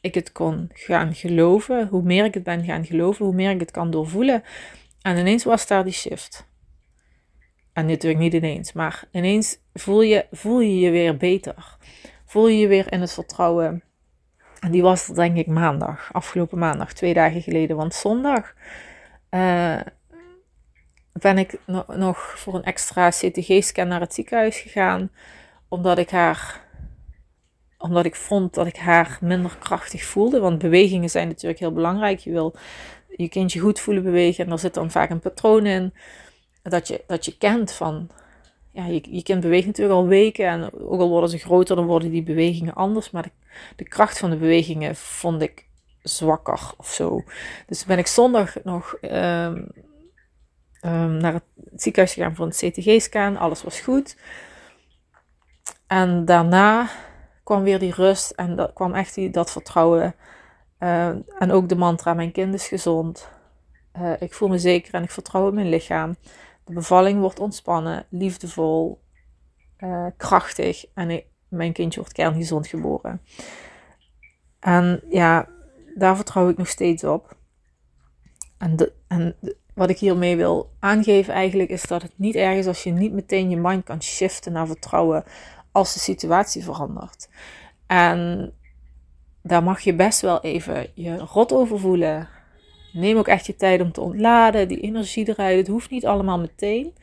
ik 0.00 0.14
het 0.14 0.32
kon 0.32 0.70
gaan 0.72 1.14
geloven. 1.14 1.88
Hoe 1.88 2.02
meer 2.02 2.24
ik 2.24 2.34
het 2.34 2.42
ben 2.42 2.64
gaan 2.64 2.84
geloven, 2.84 3.24
hoe 3.24 3.34
meer 3.34 3.50
ik 3.50 3.60
het 3.60 3.70
kan 3.70 3.90
doorvoelen. 3.90 4.42
En 5.02 5.16
ineens 5.16 5.44
was 5.44 5.66
daar 5.66 5.84
die 5.84 5.92
shift. 5.92 6.48
En 7.72 7.86
natuurlijk 7.86 8.20
niet 8.20 8.32
ineens, 8.32 8.72
maar 8.72 9.04
ineens 9.12 9.58
voel 9.72 10.02
je 10.02 10.26
voel 10.30 10.60
je, 10.60 10.80
je 10.80 10.90
weer 10.90 11.16
beter. 11.16 11.76
Voel 12.24 12.48
je 12.48 12.58
je 12.58 12.68
weer 12.68 12.92
in 12.92 13.00
het 13.00 13.12
vertrouwen. 13.12 13.82
En 14.60 14.70
die 14.70 14.82
was 14.82 15.06
denk 15.06 15.36
ik 15.36 15.46
maandag, 15.46 16.12
afgelopen 16.12 16.58
maandag, 16.58 16.92
twee 16.92 17.14
dagen 17.14 17.42
geleden. 17.42 17.76
Want 17.76 17.94
zondag 17.94 18.54
uh, 19.30 19.80
ben 21.12 21.38
ik 21.38 21.58
nog 21.86 22.38
voor 22.38 22.54
een 22.54 22.64
extra 22.64 23.08
CTG-scan 23.08 23.88
naar 23.88 24.00
het 24.00 24.14
ziekenhuis 24.14 24.58
gegaan. 24.58 25.10
Omdat 25.68 25.98
ik 25.98 26.10
haar 26.10 26.68
omdat 27.80 28.04
ik 28.04 28.14
vond 28.14 28.54
dat 28.54 28.66
ik 28.66 28.76
haar 28.76 29.18
minder 29.20 29.56
krachtig 29.58 30.04
voelde. 30.04 30.40
Want 30.40 30.58
bewegingen 30.58 31.10
zijn 31.10 31.28
natuurlijk 31.28 31.60
heel 31.60 31.72
belangrijk. 31.72 32.18
Je 32.18 32.30
wil 32.30 32.54
je 33.16 33.28
kindje 33.28 33.60
goed 33.60 33.80
voelen 33.80 34.02
bewegen. 34.02 34.46
En 34.46 34.52
er 34.52 34.58
zit 34.58 34.74
dan 34.74 34.90
vaak 34.90 35.10
een 35.10 35.20
patroon 35.20 35.66
in. 35.66 35.94
Dat 36.62 36.88
je, 36.88 37.04
dat 37.06 37.24
je 37.24 37.38
kent 37.38 37.72
van. 37.72 38.08
Ja, 38.72 38.86
je, 38.86 39.02
je 39.10 39.22
kind 39.22 39.40
beweegt 39.40 39.66
natuurlijk 39.66 39.98
al 39.98 40.06
weken. 40.06 40.46
En 40.46 40.72
ook 40.72 41.00
al 41.00 41.08
worden 41.08 41.30
ze 41.30 41.38
groter, 41.38 41.76
dan 41.76 41.86
worden 41.86 42.10
die 42.10 42.22
bewegingen 42.22 42.74
anders. 42.74 43.10
Maar 43.10 43.30
de, 43.76 43.84
kracht 43.84 44.18
van 44.18 44.30
de 44.30 44.36
bewegingen 44.36 44.96
vond 44.96 45.42
ik 45.42 45.66
zwakker 46.02 46.60
of 46.76 46.92
zo. 46.92 47.24
Dus 47.66 47.84
ben 47.84 47.98
ik 47.98 48.06
zondag 48.06 48.64
nog 48.64 48.96
um, 49.02 49.10
um, 49.10 49.66
naar 51.16 51.32
het 51.32 51.44
ziekenhuis 51.76 52.14
gegaan 52.14 52.34
voor 52.34 52.46
een 52.46 52.72
CTG-scan. 52.72 53.36
Alles 53.36 53.62
was 53.62 53.80
goed. 53.80 54.16
En 55.86 56.24
daarna 56.24 56.88
kwam 57.50 57.62
weer 57.62 57.78
die 57.78 57.94
rust 57.94 58.30
en 58.30 58.56
dat 58.56 58.72
kwam 58.72 58.94
echt 58.94 59.14
die, 59.14 59.30
dat 59.30 59.50
vertrouwen. 59.50 60.14
Uh, 60.78 61.06
en 61.38 61.50
ook 61.50 61.68
de 61.68 61.76
mantra: 61.76 62.14
Mijn 62.14 62.32
kind 62.32 62.54
is 62.54 62.68
gezond. 62.68 63.28
Uh, 63.96 64.12
ik 64.20 64.34
voel 64.34 64.48
me 64.48 64.58
zeker 64.58 64.94
en 64.94 65.02
ik 65.02 65.10
vertrouw 65.10 65.48
in 65.48 65.54
mijn 65.54 65.68
lichaam. 65.68 66.16
De 66.64 66.72
bevalling 66.72 67.20
wordt 67.20 67.40
ontspannen, 67.40 68.06
liefdevol, 68.08 69.00
uh, 69.78 70.06
krachtig 70.16 70.84
en 70.94 71.22
mijn 71.48 71.72
kindje 71.72 72.00
wordt 72.00 72.14
kerngezond 72.14 72.66
geboren. 72.66 73.20
En 74.60 75.00
ja, 75.08 75.48
daar 75.94 76.16
vertrouw 76.16 76.48
ik 76.48 76.56
nog 76.56 76.68
steeds 76.68 77.04
op. 77.04 77.36
En, 78.58 78.92
en 79.08 79.36
wat 79.74 79.90
ik 79.90 79.98
hiermee 79.98 80.36
wil 80.36 80.70
aangeven 80.78 81.34
eigenlijk 81.34 81.70
is 81.70 81.82
dat 81.82 82.02
het 82.02 82.12
niet 82.16 82.34
erg 82.34 82.58
is 82.58 82.66
als 82.66 82.82
je 82.82 82.90
niet 82.90 83.12
meteen 83.12 83.50
je 83.50 83.56
mind 83.56 83.84
kan 83.84 84.02
shiften 84.02 84.52
naar 84.52 84.66
vertrouwen 84.66 85.24
als 85.72 85.94
de 85.94 86.00
situatie 86.00 86.64
verandert. 86.64 87.28
En 87.86 88.52
daar 89.42 89.62
mag 89.62 89.80
je 89.80 89.94
best 89.94 90.20
wel 90.20 90.40
even 90.40 90.86
je 90.94 91.16
rot 91.16 91.52
over 91.52 91.78
voelen. 91.78 92.28
Neem 92.92 93.16
ook 93.16 93.28
echt 93.28 93.46
je 93.46 93.56
tijd 93.56 93.80
om 93.80 93.92
te 93.92 94.00
ontladen, 94.00 94.68
die 94.68 94.80
energie 94.80 95.28
eruit. 95.28 95.56
Het 95.56 95.66
hoeft 95.66 95.90
niet 95.90 96.06
allemaal 96.06 96.38
meteen. 96.38 96.94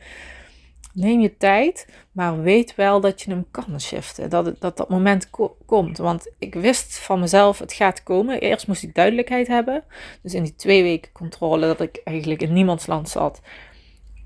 Neem 0.92 1.20
je 1.20 1.36
tijd, 1.36 1.88
maar 2.12 2.42
weet 2.42 2.74
wel 2.74 3.00
dat 3.00 3.22
je 3.22 3.30
hem 3.30 3.46
kan 3.50 3.80
shiften. 3.80 4.30
Dat 4.30 4.60
dat, 4.60 4.76
dat 4.76 4.88
moment 4.88 5.30
komt. 5.66 5.98
Want 5.98 6.30
ik 6.38 6.54
wist 6.54 6.98
van 6.98 7.20
mezelf, 7.20 7.58
het 7.58 7.72
gaat 7.72 8.02
komen. 8.02 8.40
Eerst 8.40 8.66
moest 8.66 8.82
ik 8.82 8.94
duidelijkheid 8.94 9.46
hebben. 9.46 9.84
Dus 10.22 10.34
in 10.34 10.42
die 10.42 10.56
twee 10.56 10.82
weken 10.82 11.12
controle 11.12 11.66
dat 11.66 11.80
ik 11.80 12.00
eigenlijk 12.04 12.42
in 12.42 12.52
niemands 12.52 12.86
land 12.86 13.08
zat, 13.08 13.40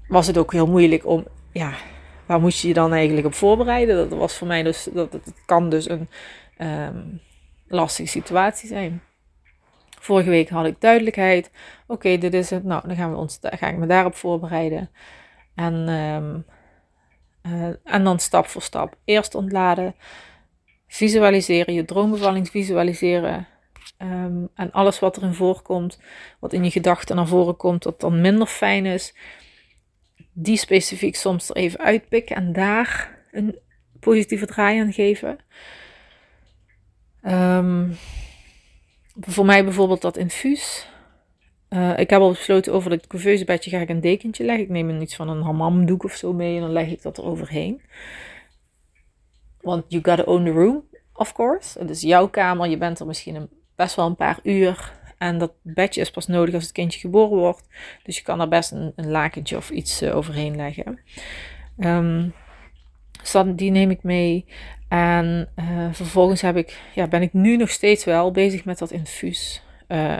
was 0.08 0.26
het 0.26 0.38
ook 0.38 0.52
heel 0.52 0.66
moeilijk 0.66 1.06
om 1.06 1.26
ja, 1.52 1.74
waar 2.32 2.40
moest 2.40 2.62
je 2.62 2.68
je 2.68 2.74
dan 2.74 2.92
eigenlijk 2.92 3.26
op 3.26 3.34
voorbereiden? 3.34 3.96
Dat 3.96 4.18
was 4.18 4.38
voor 4.38 4.46
mij 4.46 4.62
dus, 4.62 4.88
dat 4.92 5.12
het 5.12 5.34
kan 5.46 5.68
dus 5.68 5.88
een 5.88 6.08
um, 6.58 7.20
lastige 7.66 8.08
situatie 8.08 8.68
zijn. 8.68 9.02
Vorige 10.00 10.30
week 10.30 10.48
had 10.48 10.66
ik 10.66 10.80
duidelijkheid. 10.80 11.50
Oké, 11.86 12.18
dit 12.18 12.34
is 12.34 12.50
het. 12.50 12.64
Nou, 12.64 12.86
dan 12.86 12.96
gaan 12.96 13.10
we 13.10 13.16
ons, 13.16 13.38
ga 13.40 13.68
ik 13.68 13.76
me 13.76 13.86
daarop 13.86 14.14
voorbereiden. 14.14 14.90
En, 15.54 15.88
um, 15.88 16.44
uh, 17.42 17.74
en 17.84 18.04
dan 18.04 18.18
stap 18.18 18.46
voor 18.46 18.62
stap. 18.62 18.96
Eerst 19.04 19.34
ontladen. 19.34 19.94
Visualiseren, 20.86 21.74
je 21.74 21.84
droombevalling 21.84 22.50
visualiseren. 22.50 23.46
Um, 23.98 24.48
en 24.54 24.72
alles 24.72 24.98
wat 24.98 25.16
erin 25.16 25.34
voorkomt, 25.34 25.98
wat 26.40 26.52
in 26.52 26.64
je 26.64 26.70
gedachten 26.70 27.16
naar 27.16 27.26
voren 27.26 27.56
komt, 27.56 27.82
dat 27.82 28.00
dan 28.00 28.20
minder 28.20 28.46
fijn 28.46 28.86
is 28.86 29.14
die 30.32 30.56
specifiek 30.56 31.16
soms 31.16 31.48
er 31.48 31.56
even 31.56 31.80
uitpikken 31.80 32.36
en 32.36 32.52
daar 32.52 33.18
een 33.30 33.58
positieve 34.00 34.46
draai 34.46 34.80
aan 34.80 34.92
geven. 34.92 35.38
Um, 37.22 37.96
voor 39.20 39.44
mij 39.44 39.64
bijvoorbeeld 39.64 40.02
dat 40.02 40.16
infuus. 40.16 40.86
Uh, 41.68 41.98
ik 41.98 42.10
heb 42.10 42.20
al 42.20 42.28
besloten 42.28 42.72
over 42.72 42.90
het 42.90 43.06
couveusebedje 43.06 43.70
ga 43.70 43.78
ik 43.78 43.88
een 43.88 44.00
dekentje 44.00 44.44
leggen. 44.44 44.64
Ik 44.64 44.70
neem 44.70 44.88
een 44.88 45.02
iets 45.02 45.16
van 45.16 45.28
een 45.28 45.42
hammamdoek 45.42 46.04
of 46.04 46.14
zo 46.14 46.32
mee 46.32 46.54
en 46.54 46.60
dan 46.60 46.72
leg 46.72 46.88
ik 46.88 47.02
dat 47.02 47.18
er 47.18 47.24
overheen. 47.24 47.82
Want 49.60 49.84
you 49.88 50.04
gotta 50.04 50.22
own 50.22 50.44
the 50.44 50.50
room, 50.50 50.84
of 51.12 51.32
course. 51.32 51.78
Het 51.78 51.90
is 51.90 52.00
jouw 52.00 52.28
kamer, 52.28 52.68
je 52.68 52.76
bent 52.78 53.00
er 53.00 53.06
misschien 53.06 53.34
een, 53.34 53.48
best 53.76 53.94
wel 53.94 54.06
een 54.06 54.16
paar 54.16 54.38
uur. 54.42 54.92
En 55.22 55.38
dat 55.38 55.52
bedje 55.62 56.00
is 56.00 56.10
pas 56.10 56.26
nodig 56.26 56.54
als 56.54 56.62
het 56.62 56.72
kindje 56.72 57.00
geboren 57.00 57.38
wordt. 57.38 57.68
Dus 58.02 58.16
je 58.16 58.22
kan 58.22 58.40
er 58.40 58.48
best 58.48 58.72
een, 58.72 58.92
een 58.96 59.10
lakentje 59.10 59.56
of 59.56 59.70
iets 59.70 60.02
uh, 60.02 60.16
overheen 60.16 60.56
leggen. 60.56 60.98
Um, 61.78 62.34
die 63.54 63.70
neem 63.70 63.90
ik 63.90 64.02
mee. 64.02 64.46
En 64.88 65.48
uh, 65.56 65.92
vervolgens 65.92 66.40
heb 66.40 66.56
ik, 66.56 66.80
ja, 66.94 67.06
ben 67.06 67.22
ik 67.22 67.32
nu 67.32 67.56
nog 67.56 67.70
steeds 67.70 68.04
wel 68.04 68.30
bezig 68.30 68.64
met 68.64 68.78
dat 68.78 68.90
infuus. 68.90 69.62
Uh, 69.88 70.18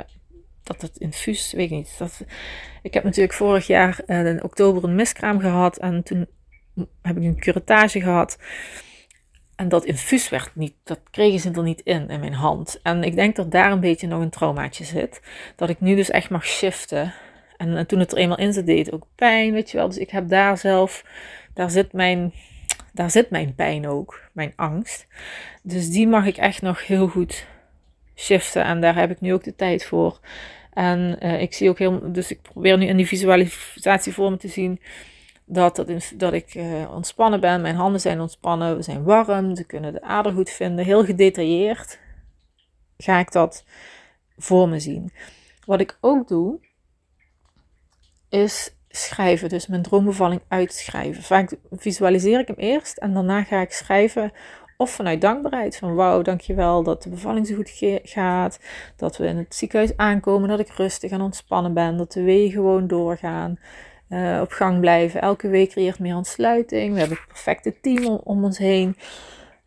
dat 0.63 0.83
het 0.83 0.97
infuus, 0.97 1.53
weet 1.53 1.71
ik 1.71 1.77
niet. 1.77 1.95
Dat, 1.99 2.25
ik 2.83 2.95
heb 2.95 3.05
natuurlijk 3.05 3.35
vorig 3.35 3.67
jaar 3.67 4.01
in 4.07 4.43
oktober 4.43 4.85
een 4.85 4.95
miskraam 4.95 5.41
gehad. 5.41 5.79
En 5.79 6.03
toen 6.03 6.27
heb 7.03 7.17
ik 7.17 7.23
een 7.23 7.41
curatage 7.41 8.01
gehad. 8.01 8.39
En 9.63 9.69
dat 9.69 9.85
infuus 9.85 10.29
werd 10.29 10.51
niet, 10.55 10.75
dat 10.85 11.01
kregen 11.11 11.41
ze 11.41 11.51
er 11.51 11.63
niet 11.63 11.81
in, 11.81 12.09
in 12.09 12.21
mijn 12.21 12.33
hand. 12.33 12.81
En 12.83 13.03
ik 13.05 13.15
denk 13.15 13.37
dat 13.37 13.51
daar 13.51 13.73
een 13.73 13.81
beetje 13.81 14.07
nog 14.07 14.21
een 14.21 14.31
traumaatje 14.31 14.85
zit. 14.85 15.23
Dat 15.57 15.69
ik 15.69 15.81
nu 15.81 15.95
dus 15.95 16.11
echt 16.11 16.31
mag 16.31 16.47
shiften. 16.47 17.15
En, 17.57 17.77
en 17.77 17.87
toen 17.87 17.99
het 17.99 18.13
er 18.13 18.19
eenmaal 18.19 18.39
in 18.39 18.53
zit, 18.53 18.67
deed 18.67 18.87
het 18.87 18.95
ook 18.95 19.07
pijn, 19.15 19.53
weet 19.53 19.71
je 19.71 19.77
wel. 19.77 19.87
Dus 19.87 19.99
ik 19.99 20.11
heb 20.11 20.29
daar 20.29 20.59
zelf, 20.59 21.05
daar 21.55 21.71
zit 21.71 21.93
mijn, 21.93 22.33
daar 22.93 23.11
zit 23.11 23.31
mijn 23.31 23.55
pijn 23.55 23.89
ook, 23.89 24.21
mijn 24.33 24.53
angst. 24.57 25.07
Dus 25.63 25.91
die 25.91 26.09
mag 26.09 26.27
ik 26.27 26.37
echt 26.37 26.63
nog 26.63 26.87
heel 26.87 27.09
goed 27.09 27.47
shiften. 28.17 28.65
En 28.65 28.81
daar 28.81 28.95
heb 28.95 29.11
ik 29.11 29.21
nu 29.21 29.33
ook 29.33 29.45
de 29.45 29.55
tijd 29.55 29.85
voor. 29.85 30.21
En 30.73 31.17
uh, 31.23 31.41
ik 31.41 31.53
zie 31.55 31.69
ook 31.69 31.79
heel, 31.79 32.13
dus 32.13 32.31
ik 32.31 32.43
probeer 32.43 32.79
nu 32.79 32.87
in 32.87 32.97
die 32.97 33.07
visualisatie 33.07 34.13
voor 34.13 34.31
me 34.31 34.37
te 34.37 34.49
zien 34.49 34.81
dat, 35.45 35.85
dat, 36.17 36.33
ik 36.33 36.55
uh, 36.55 36.95
ontspannen 36.95 37.41
ben. 37.41 37.61
Mijn 37.61 37.75
handen 37.75 38.01
zijn 38.01 38.21
ontspannen. 38.21 38.77
We 38.77 38.83
zijn 38.83 39.05
warm. 39.05 39.57
Ze 39.57 39.65
kunnen 39.65 39.93
de 39.93 40.03
ader 40.03 40.33
goed 40.33 40.51
vinden. 40.51 40.85
Heel 40.85 41.05
gedetailleerd 41.05 41.99
ga 42.97 43.19
ik 43.19 43.33
dat 43.33 43.65
voor 44.37 44.69
me 44.69 44.81
zien. 44.81 45.13
Wat 45.65 45.81
ik 45.81 45.99
ook 46.01 46.29
doe, 46.29 46.61
is 48.29 48.77
schrijven. 48.89 49.49
Dus 49.49 49.67
mijn 49.67 49.83
droombevalling 49.83 50.41
uitschrijven. 50.49 51.23
Vaak 51.23 51.57
visualiseer 51.71 52.41
ik 52.41 52.47
hem 52.47 52.57
eerst 52.57 52.97
en 52.97 53.15
daarna 53.15 53.45
ga 53.45 53.61
ik 53.61 53.73
schrijven. 53.73 54.33
Of 54.77 54.91
vanuit 54.91 55.21
dankbaarheid. 55.21 55.77
Van 55.77 55.95
wauw, 55.95 56.23
dankjewel 56.23 56.83
dat 56.83 57.03
de 57.03 57.11
bevalling 57.11 57.47
zo 57.47 57.55
goed 57.55 58.01
gaat. 58.03 58.61
Dat 58.97 59.17
we 59.17 59.27
in 59.27 59.37
het 59.37 59.55
ziekenhuis 59.55 59.97
aankomen. 59.97 60.49
Dat 60.49 60.61
ik 60.61 60.69
rustig 60.69 61.11
en 61.11 61.21
ontspannen 61.21 61.75
ben. 61.75 61.97
Dat 61.97 62.13
de 62.13 62.23
wegen 62.23 62.53
gewoon 62.53 62.87
doorgaan. 62.87 63.59
Uh, 64.13 64.41
op 64.41 64.53
gang 64.53 64.81
blijven. 64.81 65.21
Elke 65.21 65.49
week 65.49 65.71
creëert 65.71 65.99
meer 65.99 66.17
ontsluiting. 66.17 66.93
We 66.93 66.99
hebben 66.99 67.17
het 67.17 67.27
perfecte 67.27 67.81
team 67.81 68.05
om, 68.05 68.45
ons 68.45 68.59
heen. 68.59 68.97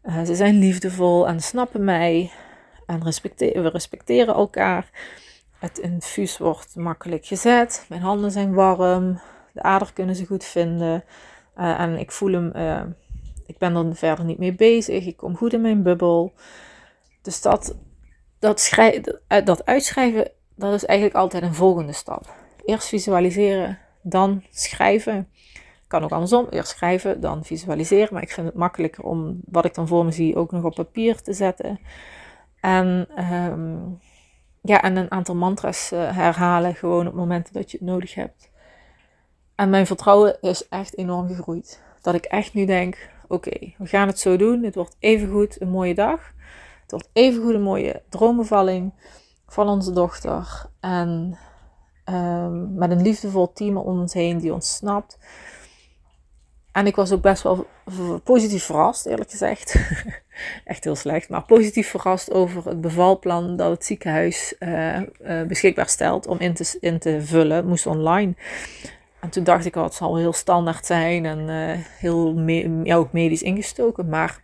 Uh, 0.03 0.23
ze 0.23 0.35
zijn 0.35 0.59
liefdevol 0.59 1.27
en 1.27 1.39
snappen 1.39 1.83
mij. 1.83 2.31
En 2.85 3.03
we 3.03 3.69
respecteren 3.69 4.33
elkaar. 4.33 4.89
Het 5.59 5.77
infuus 5.77 6.37
wordt 6.37 6.75
makkelijk 6.75 7.25
gezet. 7.25 7.85
Mijn 7.89 8.01
handen 8.01 8.31
zijn 8.31 8.53
warm. 8.53 9.19
De 9.53 9.61
ader 9.61 9.93
kunnen 9.93 10.15
ze 10.15 10.25
goed 10.25 10.43
vinden. 10.43 11.03
Uh, 11.57 11.79
en 11.79 11.97
ik 11.97 12.11
voel 12.11 12.31
hem. 12.31 12.51
ik 13.45 13.57
ben 13.57 13.75
er 13.75 13.95
verder 13.95 14.25
niet 14.25 14.37
mee 14.37 14.55
bezig. 14.55 15.05
Ik 15.05 15.17
kom 15.17 15.37
goed 15.37 15.53
in 15.53 15.61
mijn 15.61 15.83
bubbel. 15.83 16.33
Dus 17.21 17.41
dat, 17.41 17.75
dat, 18.39 18.71
dat 19.43 19.65
uitschrijven, 19.65 20.31
dat 20.55 20.73
is 20.73 20.85
eigenlijk 20.85 21.17
altijd 21.17 21.43
een 21.43 21.53
volgende 21.53 21.93
stap. 21.93 22.33
Eerst 22.65 22.87
visualiseren 22.87 23.83
dan 24.07 24.43
schrijven. 24.49 25.29
Kan 25.87 26.03
ook 26.03 26.11
andersom, 26.11 26.47
eerst 26.49 26.69
schrijven, 26.69 27.21
dan 27.21 27.43
visualiseren. 27.43 28.13
Maar 28.13 28.21
ik 28.21 28.31
vind 28.31 28.47
het 28.47 28.55
makkelijker 28.55 29.03
om 29.03 29.39
wat 29.45 29.65
ik 29.65 29.73
dan 29.73 29.87
voor 29.87 30.05
me 30.05 30.11
zie 30.11 30.35
ook 30.35 30.51
nog 30.51 30.63
op 30.63 30.75
papier 30.75 31.21
te 31.21 31.33
zetten. 31.33 31.79
En 32.59 33.07
um, 33.33 33.99
ja, 34.61 34.81
en 34.81 34.95
een 34.95 35.11
aantal 35.11 35.35
mantra's 35.35 35.91
uh, 35.91 36.15
herhalen, 36.15 36.75
gewoon 36.75 37.07
op 37.07 37.13
momenten 37.13 37.53
dat 37.53 37.71
je 37.71 37.77
het 37.77 37.87
nodig 37.87 38.13
hebt. 38.13 38.49
En 39.55 39.69
mijn 39.69 39.85
vertrouwen 39.85 40.41
is 40.41 40.67
echt 40.67 40.97
enorm 40.97 41.27
gegroeid. 41.27 41.81
Dat 42.01 42.15
ik 42.15 42.25
echt 42.25 42.53
nu 42.53 42.65
denk, 42.65 43.09
oké, 43.27 43.73
we 43.77 43.85
gaan 43.85 44.07
het 44.07 44.19
zo 44.19 44.37
doen. 44.37 44.63
Het 44.63 44.75
wordt 44.75 44.95
even 44.99 45.29
goed 45.29 45.61
een 45.61 45.69
mooie 45.69 45.95
dag. 45.95 46.33
Het 46.81 46.91
wordt 46.91 47.09
even 47.13 47.43
goed 47.43 47.53
een 47.53 47.61
mooie 47.61 48.01
droombevalling 48.09 48.93
van 49.47 49.67
onze 49.67 49.91
dochter. 49.91 50.65
En 50.79 51.37
um, 52.09 52.73
met 52.73 52.91
een 52.91 53.01
liefdevol 53.01 53.53
team 53.53 53.77
om 53.77 53.99
ons 53.99 54.13
heen 54.13 54.37
die 54.37 54.53
ons 54.53 54.75
snapt. 54.75 55.17
En 56.71 56.87
ik 56.87 56.95
was 56.95 57.11
ook 57.11 57.21
best 57.21 57.43
wel 57.43 57.67
positief 58.23 58.63
verrast, 58.63 59.05
eerlijk 59.05 59.29
gezegd. 59.29 59.75
Echt 60.65 60.83
heel 60.83 60.95
slecht, 60.95 61.29
maar 61.29 61.43
positief 61.43 61.89
verrast 61.89 62.31
over 62.31 62.65
het 62.65 62.81
bevalplan 62.81 63.55
dat 63.55 63.71
het 63.71 63.85
ziekenhuis 63.85 64.55
uh, 64.59 64.97
uh, 64.97 65.41
beschikbaar 65.47 65.89
stelt 65.89 66.27
om 66.27 66.39
in 66.39 66.53
te, 66.53 66.77
in 66.79 66.99
te 66.99 67.21
vullen. 67.21 67.55
Het 67.55 67.65
moest 67.65 67.85
online. 67.85 68.33
En 69.19 69.29
toen 69.29 69.43
dacht 69.43 69.65
ik, 69.65 69.75
oh, 69.75 69.83
het 69.83 69.93
zal 69.93 70.17
heel 70.17 70.33
standaard 70.33 70.85
zijn 70.85 71.25
en 71.25 71.39
uh, 71.39 71.85
heel 71.99 72.97
ook 72.97 73.11
medisch 73.11 73.41
ingestoken. 73.41 74.09
Maar 74.09 74.43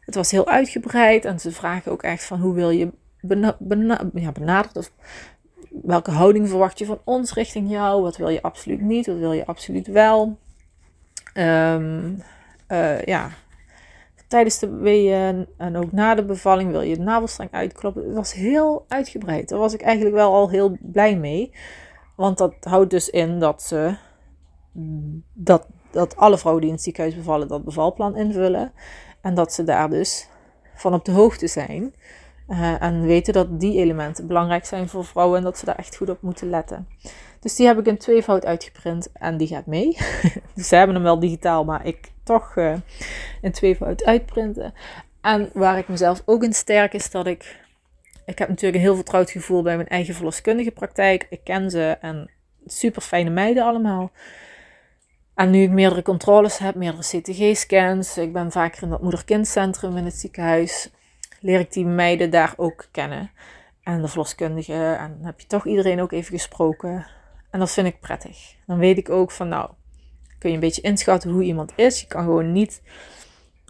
het 0.00 0.14
was 0.14 0.30
heel 0.30 0.46
uitgebreid 0.46 1.24
en 1.24 1.40
ze 1.40 1.52
vragen 1.52 1.92
ook 1.92 2.02
echt 2.02 2.24
van 2.24 2.40
hoe 2.40 2.54
wil 2.54 2.70
je 2.70 2.92
bena 3.20 3.56
benaderd 4.32 4.76
of 4.76 4.92
welke 5.88 6.10
houding 6.10 6.48
verwacht 6.48 6.78
je 6.78 6.84
van 6.84 7.00
ons 7.04 7.32
richting 7.32 7.70
jou? 7.70 8.02
Wat 8.02 8.16
wil 8.16 8.28
je 8.28 8.42
absoluut 8.42 8.80
niet? 8.80 9.06
Wat 9.06 9.16
wil 9.16 9.32
je 9.32 9.46
absoluut 9.46 9.86
wel? 9.86 10.38
Um, 11.34 12.22
uh, 12.68 13.02
ja, 13.02 13.30
tijdens 14.26 14.58
de 14.58 14.70
weeën 14.70 15.46
en 15.56 15.76
ook 15.76 15.92
na 15.92 16.14
de 16.14 16.24
bevalling 16.24 16.70
wil 16.70 16.80
je 16.80 16.96
de 16.96 17.02
navelstreng 17.02 17.52
uitkloppen. 17.52 18.04
Het 18.04 18.14
was 18.14 18.32
heel 18.32 18.84
uitgebreid. 18.88 19.48
Daar 19.48 19.58
was 19.58 19.74
ik 19.74 19.80
eigenlijk 19.80 20.16
wel 20.16 20.32
al 20.32 20.50
heel 20.50 20.76
blij 20.80 21.16
mee. 21.16 21.52
Want 22.16 22.38
dat 22.38 22.54
houdt 22.60 22.90
dus 22.90 23.10
in 23.10 23.38
dat 23.38 23.62
ze 23.62 23.96
dat, 25.32 25.66
dat 25.90 26.16
alle 26.16 26.38
vrouwen 26.38 26.62
die 26.62 26.70
in 26.70 26.76
het 26.76 26.84
ziekenhuis 26.84 27.16
bevallen 27.16 27.48
dat 27.48 27.64
bevalplan 27.64 28.16
invullen. 28.16 28.72
En 29.20 29.34
dat 29.34 29.52
ze 29.52 29.64
daar 29.64 29.90
dus 29.90 30.28
van 30.74 30.94
op 30.94 31.04
de 31.04 31.12
hoogte 31.12 31.46
zijn. 31.46 31.94
Uh, 32.48 32.82
en 32.82 33.02
weten 33.02 33.32
dat 33.32 33.60
die 33.60 33.78
elementen 33.78 34.26
belangrijk 34.26 34.64
zijn 34.64 34.88
voor 34.88 35.04
vrouwen 35.04 35.38
en 35.38 35.44
dat 35.44 35.58
ze 35.58 35.64
daar 35.64 35.76
echt 35.78 35.96
goed 35.96 36.10
op 36.10 36.22
moeten 36.22 36.50
letten. 36.50 36.88
Dus 37.40 37.54
die 37.56 37.66
heb 37.66 37.78
ik 37.78 37.86
in 37.86 37.98
tweevoud 37.98 38.44
uitgeprint 38.44 39.12
en 39.12 39.36
die 39.36 39.48
gaat 39.48 39.66
mee. 39.66 39.96
dus 40.54 40.68
ze 40.68 40.76
hebben 40.76 40.94
hem 40.94 41.04
wel 41.04 41.18
digitaal, 41.18 41.64
maar 41.64 41.86
ik 41.86 42.10
toch 42.22 42.56
uh, 42.56 42.74
in 43.40 43.52
tweevoud 43.52 44.04
uitprinten. 44.04 44.74
En 45.20 45.50
waar 45.52 45.78
ik 45.78 45.88
mezelf 45.88 46.22
ook 46.24 46.42
in 46.42 46.52
sterk 46.52 46.92
is 46.92 47.10
dat 47.10 47.26
ik. 47.26 47.66
Ik 48.26 48.38
heb 48.38 48.48
natuurlijk 48.48 48.76
een 48.76 48.88
heel 48.88 48.94
vertrouwd 48.94 49.30
gevoel 49.30 49.62
bij 49.62 49.76
mijn 49.76 49.88
eigen 49.88 50.14
verloskundige 50.14 50.70
praktijk. 50.70 51.26
Ik 51.30 51.40
ken 51.44 51.70
ze 51.70 51.96
en 52.00 52.30
super 52.66 53.02
fijne 53.02 53.30
meiden 53.30 53.64
allemaal. 53.64 54.10
En 55.34 55.50
nu 55.50 55.62
ik 55.62 55.70
meerdere 55.70 56.02
controles 56.02 56.58
heb, 56.58 56.74
meerdere 56.74 57.02
CTG-scans, 57.02 58.18
ik 58.18 58.32
ben 58.32 58.52
vaker 58.52 58.82
in 58.82 58.88
dat 58.88 59.02
moeder-kindcentrum 59.02 59.96
in 59.96 60.04
het 60.04 60.14
ziekenhuis, 60.14 60.90
leer 61.40 61.60
ik 61.60 61.72
die 61.72 61.86
meiden 61.86 62.30
daar 62.30 62.54
ook 62.56 62.86
kennen. 62.90 63.30
En 63.82 64.02
de 64.02 64.08
verloskundige, 64.08 64.72
en 64.72 65.14
dan 65.16 65.26
heb 65.26 65.40
je 65.40 65.46
toch 65.46 65.66
iedereen 65.66 66.00
ook 66.00 66.12
even 66.12 66.32
gesproken. 66.32 67.06
En 67.50 67.58
dat 67.58 67.70
vind 67.70 67.86
ik 67.86 68.00
prettig. 68.00 68.54
Dan 68.66 68.78
weet 68.78 68.98
ik 68.98 69.10
ook 69.10 69.30
van, 69.30 69.48
nou, 69.48 69.70
kun 70.38 70.48
je 70.48 70.54
een 70.54 70.60
beetje 70.60 70.82
inschatten 70.82 71.30
hoe 71.30 71.42
iemand 71.42 71.72
is. 71.74 72.00
Je 72.00 72.06
kan 72.06 72.24
gewoon 72.24 72.52
niet, 72.52 72.82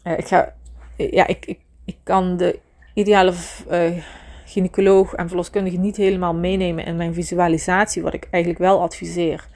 uh, 0.04 0.18
ik 0.18 0.26
ga, 0.26 0.54
ja, 0.96 1.26
ik, 1.26 1.46
ik, 1.46 1.60
ik 1.84 1.96
kan 2.02 2.36
de 2.36 2.58
ideale 2.94 3.32
uh, 3.70 4.04
gynaecoloog 4.44 5.14
en 5.14 5.28
verloskundige 5.28 5.76
niet 5.76 5.96
helemaal 5.96 6.34
meenemen 6.34 6.84
in 6.84 6.96
mijn 6.96 7.14
visualisatie, 7.14 8.02
wat 8.02 8.14
ik 8.14 8.28
eigenlijk 8.30 8.62
wel 8.62 8.80
adviseer. 8.82 9.46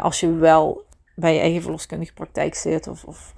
Als 0.00 0.20
je 0.20 0.34
wel 0.34 0.84
bij 1.14 1.34
je 1.34 1.40
eigen 1.40 1.62
verloskundige 1.62 2.12
praktijk 2.12 2.54
zit. 2.54 2.86
Of, 2.88 3.04
of, 3.04 3.34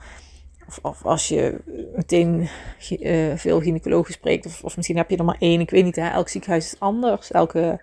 of, 0.83 1.05
als 1.05 1.29
je 1.29 1.59
meteen 1.97 2.49
uh, 2.91 3.37
veel 3.37 3.61
gynaecologen 3.61 4.13
spreekt. 4.13 4.47
Of, 4.47 4.65
of 4.65 4.77
misschien 4.77 4.97
heb 4.97 5.11
je 5.11 5.17
er 5.17 5.25
maar 5.25 5.37
één. 5.39 5.61
Ik 5.61 5.71
weet 5.71 5.85
niet, 5.85 5.97
hè? 5.97 6.09
elk 6.09 6.29
ziekenhuis 6.29 6.73
is 6.73 6.81
anders. 6.81 7.31
Elke 7.31 7.81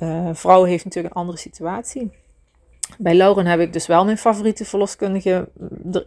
uh, 0.00 0.28
vrouw 0.32 0.64
heeft 0.64 0.84
natuurlijk 0.84 1.14
een 1.14 1.20
andere 1.20 1.38
situatie. 1.38 2.10
Bij 2.98 3.14
Lauren 3.14 3.46
heb 3.46 3.60
ik 3.60 3.72
dus 3.72 3.86
wel 3.86 4.04
mijn 4.04 4.18
favoriete 4.18 4.64
verloskundige 4.64 5.48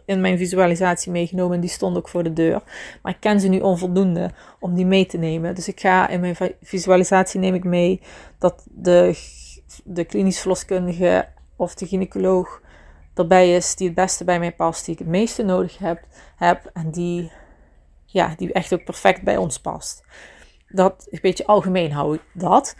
in 0.04 0.20
mijn 0.20 0.38
visualisatie 0.38 1.12
meegenomen. 1.12 1.54
En 1.54 1.60
die 1.60 1.70
stond 1.70 1.96
ook 1.96 2.08
voor 2.08 2.22
de 2.22 2.32
deur. 2.32 2.62
Maar 3.02 3.12
ik 3.12 3.20
ken 3.20 3.40
ze 3.40 3.48
nu 3.48 3.60
onvoldoende 3.60 4.30
om 4.60 4.74
die 4.74 4.86
mee 4.86 5.06
te 5.06 5.18
nemen. 5.18 5.54
Dus 5.54 5.68
ik 5.68 5.80
ga 5.80 6.08
in 6.08 6.20
mijn 6.20 6.36
visualisatie 6.62 7.40
neem 7.40 7.54
ik 7.54 7.64
mee 7.64 8.00
dat 8.38 8.66
de, 8.70 9.18
de 9.84 10.04
klinisch 10.04 10.38
verloskundige 10.40 11.28
of 11.56 11.74
de 11.74 11.86
gynaecoloog 11.86 12.61
erbij 13.14 13.54
is 13.54 13.76
die 13.76 13.86
het 13.86 13.96
beste 13.96 14.24
bij 14.24 14.38
mij 14.38 14.52
past, 14.52 14.84
die 14.84 14.94
ik 14.94 15.00
het 15.00 15.08
meeste 15.08 15.42
nodig 15.42 15.78
heb, 15.78 16.00
heb 16.36 16.70
en 16.72 16.90
die, 16.90 17.32
ja, 18.06 18.34
die 18.36 18.52
echt 18.52 18.72
ook 18.72 18.84
perfect 18.84 19.22
bij 19.22 19.36
ons 19.36 19.60
past. 19.60 20.02
Dat 20.68 21.06
een 21.10 21.18
beetje 21.22 21.46
algemeen 21.46 21.92
hou 21.92 22.14
ik 22.14 22.22
dat. 22.32 22.76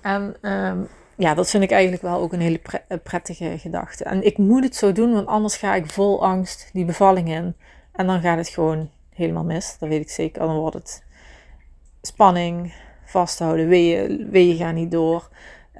En 0.00 0.36
um, 0.42 0.88
ja, 1.16 1.34
dat 1.34 1.50
vind 1.50 1.62
ik 1.62 1.70
eigenlijk 1.70 2.02
wel 2.02 2.20
ook 2.20 2.32
een 2.32 2.40
hele 2.40 2.60
prettige 3.02 3.58
gedachte. 3.58 4.04
En 4.04 4.26
ik 4.26 4.38
moet 4.38 4.64
het 4.64 4.76
zo 4.76 4.92
doen, 4.92 5.12
want 5.12 5.26
anders 5.26 5.56
ga 5.56 5.74
ik 5.74 5.90
vol 5.90 6.24
angst 6.24 6.70
die 6.72 6.84
bevalling 6.84 7.28
in. 7.28 7.56
En 7.92 8.06
dan 8.06 8.20
gaat 8.20 8.36
het 8.36 8.48
gewoon 8.48 8.90
helemaal 9.10 9.44
mis. 9.44 9.76
Dat 9.78 9.88
weet 9.88 10.00
ik 10.00 10.10
zeker. 10.10 10.46
Dan 10.46 10.56
wordt 10.56 10.74
het 10.74 11.04
spanning, 12.02 12.74
vasthouden, 13.04 13.68
weeën, 13.68 14.30
weeën 14.30 14.56
gaan 14.56 14.74
niet 14.74 14.90
door. 14.90 15.28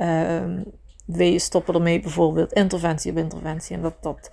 Um, 0.01 0.65
je 1.17 1.39
stoppen 1.39 1.75
ermee 1.75 2.01
bijvoorbeeld 2.01 2.53
interventie 2.53 3.11
op 3.11 3.17
interventie. 3.17 3.77
En 3.77 3.83
dat, 3.83 3.95
dat, 4.01 4.31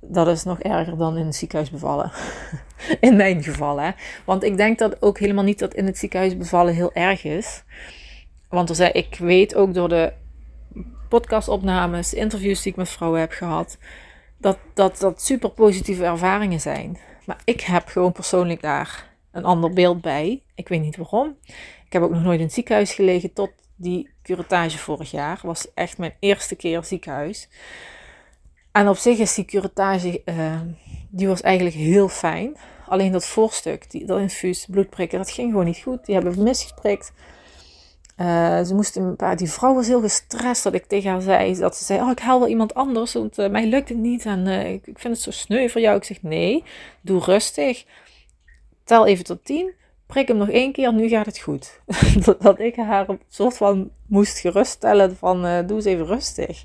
dat 0.00 0.28
is 0.28 0.44
nog 0.44 0.60
erger 0.60 0.96
dan 0.96 1.16
in 1.16 1.26
het 1.26 1.34
ziekenhuis 1.34 1.70
bevallen. 1.70 2.12
in 3.00 3.16
mijn 3.16 3.42
geval, 3.42 3.80
hè. 3.80 3.90
Want 4.24 4.42
ik 4.42 4.56
denk 4.56 4.78
dat 4.78 5.02
ook 5.02 5.18
helemaal 5.18 5.44
niet 5.44 5.58
dat 5.58 5.74
in 5.74 5.86
het 5.86 5.98
ziekenhuis 5.98 6.36
bevallen 6.36 6.74
heel 6.74 6.92
erg 6.92 7.24
is. 7.24 7.62
Want 8.48 8.68
er 8.68 8.74
zijn, 8.74 8.94
ik 8.94 9.16
weet 9.18 9.54
ook 9.54 9.74
door 9.74 9.88
de 9.88 10.12
podcastopnames, 11.08 12.14
interviews 12.14 12.62
die 12.62 12.72
ik 12.72 12.78
met 12.78 12.88
vrouwen 12.88 13.20
heb 13.20 13.32
gehad, 13.32 13.78
dat, 14.38 14.58
dat 14.74 14.98
dat 14.98 15.22
super 15.22 15.50
positieve 15.50 16.04
ervaringen 16.04 16.60
zijn. 16.60 16.98
Maar 17.26 17.38
ik 17.44 17.60
heb 17.60 17.88
gewoon 17.88 18.12
persoonlijk 18.12 18.62
daar 18.62 19.12
een 19.32 19.44
ander 19.44 19.72
beeld 19.72 20.00
bij. 20.00 20.42
Ik 20.54 20.68
weet 20.68 20.80
niet 20.80 20.96
waarom. 20.96 21.36
Ik 21.86 21.92
heb 21.92 22.02
ook 22.02 22.10
nog 22.10 22.22
nooit 22.22 22.38
in 22.38 22.44
het 22.44 22.54
ziekenhuis 22.54 22.94
gelegen 22.94 23.32
tot 23.32 23.50
die 23.76 24.10
curettage 24.22 24.78
vorig 24.78 25.10
jaar. 25.10 25.40
Was 25.42 25.74
echt 25.74 25.98
mijn 25.98 26.14
eerste 26.18 26.56
keer 26.56 26.84
ziekenhuis. 26.84 27.48
En 28.72 28.88
op 28.88 28.96
zich 28.96 29.18
is 29.18 29.34
die 29.34 29.44
curettage, 29.44 30.22
uh, 30.24 30.60
die 31.10 31.28
was 31.28 31.40
eigenlijk 31.40 31.76
heel 31.76 32.08
fijn. 32.08 32.56
Alleen 32.88 33.12
dat 33.12 33.26
voorstuk, 33.26 33.90
die, 33.90 34.06
dat 34.06 34.20
infuus, 34.20 34.66
bloedprikken, 34.70 35.18
dat 35.18 35.30
ging 35.30 35.50
gewoon 35.50 35.64
niet 35.64 35.82
goed. 35.82 36.06
Die 36.06 36.14
hebben 36.14 36.42
misgeprikt. 36.42 37.12
Uh, 38.20 38.62
ze 38.62 38.74
moesten 38.74 39.16
die 39.36 39.50
vrouw 39.50 39.74
was 39.74 39.86
heel 39.86 40.00
gestrest 40.00 40.62
dat 40.62 40.74
ik 40.74 40.86
tegen 40.86 41.10
haar 41.10 41.20
zei, 41.20 41.58
dat 41.58 41.76
ze 41.76 41.84
zei, 41.84 42.00
oh 42.00 42.10
ik 42.10 42.18
haal 42.18 42.38
wel 42.38 42.48
iemand 42.48 42.74
anders, 42.74 43.12
want 43.12 43.38
uh, 43.38 43.48
mij 43.50 43.66
lukt 43.66 43.88
het 43.88 43.98
niet 43.98 44.24
en 44.24 44.46
ik, 44.46 44.86
ik, 44.86 44.98
vind 44.98 45.14
het 45.14 45.22
zo 45.22 45.30
sneu 45.30 45.68
voor 45.68 45.80
jou. 45.80 45.96
Ik 45.96 46.04
zeg, 46.04 46.22
nee, 46.22 46.64
doe 47.00 47.20
rustig, 47.20 47.84
tel 48.84 49.06
even 49.06 49.24
tot 49.24 49.44
tien, 49.44 49.72
prik 50.06 50.28
hem 50.28 50.36
nog 50.36 50.50
één 50.50 50.72
keer, 50.72 50.92
nu 50.92 51.08
gaat 51.08 51.26
het 51.26 51.38
goed. 51.38 51.80
dat, 52.38 52.58
ik 52.58 52.76
haar 52.76 53.08
een 53.08 53.20
soort 53.28 53.56
van 53.56 53.90
moest 54.06 54.38
geruststellen 54.38 55.16
van, 55.16 55.66
doe 55.66 55.76
eens 55.76 55.84
even 55.84 56.06
rustig. 56.06 56.64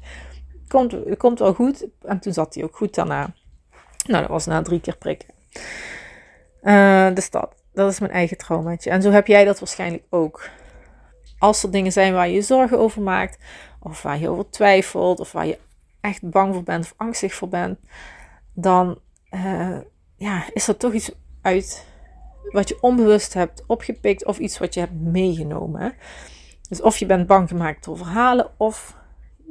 Komt, 0.68 1.18
komt 1.18 1.40
wel 1.40 1.54
goed. 1.54 1.88
En 2.02 2.20
toen 2.20 2.34
zat 2.34 2.54
hij 2.54 2.64
ook 2.64 2.76
goed 2.76 2.96
daarna. 2.96 3.34
Nou, 4.08 4.22
dat 4.22 4.30
was 4.30 4.46
na 4.46 4.62
drie 4.62 4.82
keer 4.82 4.98
prikken. 4.98 5.28
dus 7.16 7.30
dat, 7.30 7.50
dat 7.74 7.92
is 7.92 8.00
mijn 8.00 8.12
eigen 8.12 8.38
traumaatje. 8.38 8.90
En 8.90 9.02
zo 9.02 9.12
heb 9.12 9.28
jij 9.28 9.46
dat 9.46 9.60
waarschijnlijk 9.60 10.04
ook 10.10 10.50
als 11.40 11.64
er 11.64 11.72
dingen 11.72 11.92
zijn 11.92 12.14
waar 12.14 12.28
je 12.28 12.34
je 12.34 12.42
zorgen 12.42 12.80
over 12.80 13.02
maakt, 13.02 13.38
of 13.80 14.02
waar 14.02 14.20
je 14.20 14.30
over 14.30 14.50
twijfelt, 14.50 15.20
of 15.20 15.32
waar 15.32 15.46
je 15.46 15.58
echt 16.02 16.30
bang 16.30 16.54
voor 16.54 16.64
bent 16.64 16.84
of 16.84 16.94
angstig 16.98 17.34
voor 17.34 17.50
bent, 17.50 17.80
dan 18.54 19.00
uh, 19.32 19.78
ja, 20.16 20.44
is 20.54 20.68
er 20.68 20.78
toch 20.78 20.94
iets 20.94 21.12
uit 21.42 21.86
wat 22.52 22.70
je 22.70 22.78
onbewust 22.82 23.34
hebt 23.34 23.64
opgepikt 23.68 24.26
of 24.26 24.38
iets 24.38 24.58
wat 24.58 24.74
je 24.74 24.80
hebt 24.80 25.02
meegenomen. 25.02 25.94
Dus 26.70 26.82
of 26.82 26.98
je 26.98 27.06
bent 27.06 27.28
bang 27.28 27.50
gemaakt 27.50 27.86
door 27.86 27.98
verhalen, 27.98 28.50
of 28.58 28.98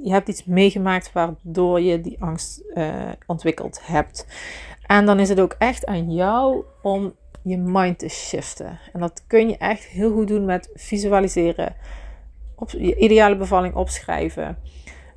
je 0.02 0.10
hebt 0.10 0.28
iets 0.28 0.44
meegemaakt 0.44 1.12
waardoor 1.12 1.80
je 1.80 2.00
die 2.00 2.22
angst 2.22 2.62
uh, 2.74 2.94
ontwikkeld 3.26 3.80
hebt. 3.82 4.26
En 4.86 5.06
dan 5.06 5.20
is 5.20 5.28
het 5.28 5.40
ook 5.40 5.54
echt 5.58 5.86
aan 5.86 6.12
jou 6.12 6.64
om 6.82 7.14
je 7.42 7.58
mind 7.58 7.98
te 7.98 8.08
shiften. 8.08 8.78
En 8.92 9.00
dat 9.00 9.24
kun 9.26 9.48
je 9.48 9.56
echt 9.56 9.84
heel 9.84 10.12
goed 10.12 10.28
doen 10.28 10.44
met 10.44 10.70
visualiseren, 10.74 11.74
op, 12.54 12.70
je 12.70 12.96
ideale 12.96 13.36
bevalling 13.36 13.74
opschrijven, 13.74 14.58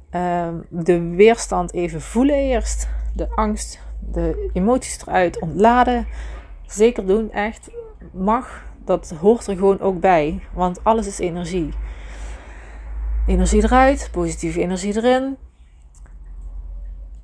ehm, 0.09 0.55
de 0.69 0.99
weerstand 0.99 1.73
even 1.73 2.01
voelen 2.01 2.35
eerst, 2.35 2.89
de 3.15 3.29
angst, 3.35 3.79
de 4.11 4.49
emoties 4.53 5.01
eruit 5.01 5.39
ontladen. 5.39 6.07
Zeker 6.71 7.05
doen, 7.05 7.31
echt. 7.31 7.69
Mag, 8.13 8.63
dat 8.85 9.13
hoort 9.19 9.47
er 9.47 9.55
gewoon 9.55 9.79
ook 9.79 9.99
bij, 9.99 10.39
want 10.53 10.83
alles 10.83 11.07
is 11.07 11.19
energie. 11.19 11.69
energie 13.27 13.63
eruit, 13.63 14.09
positieve 14.11 14.61
energie 14.61 14.95
erin. 14.95 15.37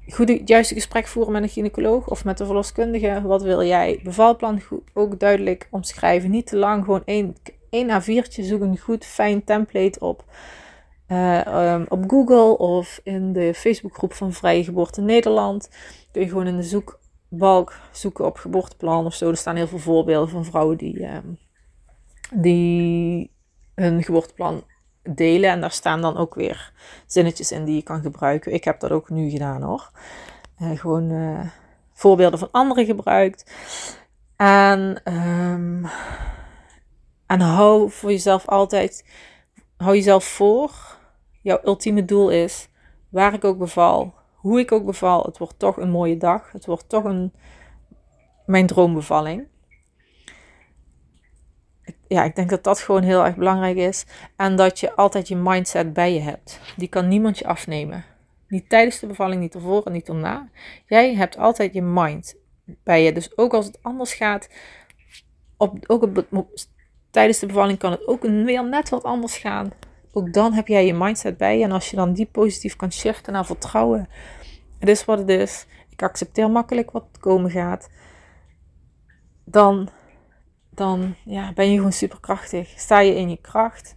Goed 0.08 0.30
het 0.30 0.48
juiste 0.48 0.74
gesprek 0.74 1.08
voeren 1.08 1.34
met 1.34 1.44
een 1.44 1.50
gynaecoloog 1.50 2.08
of 2.08 2.26
met 2.26 2.38
de 2.38 2.46
verloskundige. 2.46 3.22
Wat 3.22 3.42
wil 3.42 3.64
jij? 3.64 4.00
Bevalplan 4.04 4.62
ook 4.94 5.20
duidelijk 5.20 5.68
omschrijven. 5.72 6.30
Niet 6.30 6.48
te 6.48 6.58
lang, 6.58 6.84
gewoon 6.84 7.02
één, 7.06 7.36
één 7.70 8.02
A4'tje. 8.02 8.44
Zoek 8.44 8.62
een 8.62 8.78
goed, 8.78 9.06
fijn 9.06 9.44
template 9.44 10.00
op. 10.00 10.24
Uh, 11.08 11.74
um, 11.74 11.86
op 11.90 12.10
Google 12.10 12.58
of 12.58 13.00
in 13.04 13.34
de 13.34 13.54
Facebookgroep 13.54 14.14
van 14.14 14.34
Vrije 14.34 14.64
Geboorte 14.64 15.02
Nederland. 15.02 15.70
Kun 16.12 16.22
je 16.22 16.28
gewoon 16.28 16.48
in 16.48 16.58
de 16.58 16.64
zoekbalk 17.30 17.80
zoeken 17.92 18.26
op 18.26 18.38
geboorteplan 18.38 19.06
of 19.06 19.14
zo. 19.14 19.30
Er 19.30 19.38
staan 19.38 19.56
heel 19.56 19.68
veel 19.68 19.80
voorbeelden 19.80 20.30
van 20.30 20.46
vrouwen 20.46 20.78
die, 20.78 21.06
um, 21.06 21.40
die 22.34 23.32
hun 23.76 24.04
geboorteplan 24.04 24.64
delen. 25.04 25.50
En 25.50 25.62
daar 25.62 25.72
staan 25.72 26.02
dan 26.02 26.18
ook 26.18 26.36
weer 26.36 26.74
zinnetjes 27.06 27.52
in 27.52 27.66
die 27.66 27.76
je 27.76 27.84
kan 27.84 28.02
gebruiken. 28.02 28.54
Ik 28.54 28.64
heb 28.64 28.80
dat 28.80 28.92
ook 28.92 29.10
nu 29.10 29.30
gedaan 29.30 29.62
hoor. 29.62 29.92
Uh, 30.62 30.80
gewoon 30.80 31.12
uh, 31.12 31.40
voorbeelden 31.94 32.40
van 32.40 32.52
anderen 32.52 32.86
gebruikt. 32.86 33.52
En, 34.36 35.02
um, 35.14 35.86
en 37.26 37.40
hou 37.40 37.92
voor 37.92 38.12
jezelf 38.12 38.48
altijd, 38.48 39.06
hou 39.78 39.96
jezelf 39.96 40.24
voor. 40.24 40.72
Jouw 41.42 41.60
ultieme 41.64 42.06
doel 42.06 42.30
is, 42.30 42.70
waar 43.10 43.34
ik 43.34 43.44
ook 43.44 43.58
beval, 43.58 44.14
hoe 44.38 44.60
ik 44.60 44.72
ook 44.72 44.86
beval, 44.86 45.24
het 45.24 45.38
wordt 45.38 45.60
toch 45.60 45.78
een 45.78 45.90
mooie 45.90 46.18
dag. 46.18 46.52
Het 46.52 46.66
wordt 46.66 46.90
toch 46.90 47.04
een, 47.04 47.34
mijn 48.46 48.68
droombevalling 48.68 49.48
ja, 52.08 52.24
ik 52.24 52.36
denk 52.36 52.50
dat 52.50 52.64
dat 52.64 52.80
gewoon 52.80 53.04
heel 53.04 53.26
erg 53.26 53.36
belangrijk 53.36 53.78
is. 53.78 54.06
En 54.36 54.56
dat 54.56 54.80
je 54.80 54.96
altijd 54.96 55.28
je 55.28 55.36
mindset 55.36 55.94
bij 55.94 56.14
je 56.14 56.20
hebt. 56.20 56.60
Die 56.76 56.88
kan 56.88 57.08
niemand 57.08 57.38
je 57.38 57.48
afnemen. 57.48 58.06
Niet 58.48 58.70
tijdens 58.70 59.00
de 59.00 59.08
bevalling, 59.08 59.42
niet 59.42 59.56
ervoor 59.56 59.84
en 59.84 59.92
niet 59.92 60.08
erna. 60.08 60.50
Jij 60.86 61.16
hebt 61.16 61.38
altijd 61.38 61.74
je 61.74 61.82
mind 61.82 62.36
bij 62.84 63.04
je. 63.04 63.14
Dus 63.14 63.38
ook 63.38 63.54
als 63.54 63.66
het 63.66 63.80
anders 63.82 64.14
gaat, 64.14 64.50
op, 65.58 65.78
ook 65.88 66.10
tijdens 67.12 67.40
de 67.40 67.46
bevalling 67.46 67.80
kan 67.80 67.92
het 67.92 68.08
ook 68.08 68.22
weer 68.22 68.70
net 68.70 68.90
wat 68.90 69.04
anders 69.04 69.38
gaan. 69.38 69.72
Ook 70.18 70.34
dan 70.34 70.54
heb 70.54 70.68
jij 70.68 70.86
je 70.86 70.94
mindset 70.94 71.38
bij. 71.38 71.64
En 71.64 71.72
als 71.72 71.90
je 71.90 71.96
dan 71.96 72.14
die 72.14 72.26
positief 72.26 72.76
kan 72.76 72.92
shiften 72.92 73.34
naar 73.34 73.46
vertrouwen. 73.46 74.10
Het 74.80 74.90
is 74.90 75.06
wat 75.06 75.18
het 75.18 75.30
is. 75.30 75.66
Ik 75.90 76.04
accepteer 76.04 76.52
makkelijk 76.52 76.92
wat 76.92 77.06
komen 77.20 77.52
gaat. 77.52 77.90
Dan 79.46 79.90
dan 80.70 81.16
ja, 81.26 81.54
ben 81.54 81.70
je 81.70 81.76
gewoon 81.76 81.92
superkrachtig. 81.92 82.80
Sta 82.80 83.00
je 83.00 83.16
in 83.16 83.30
je 83.30 83.42
kracht. 83.42 83.96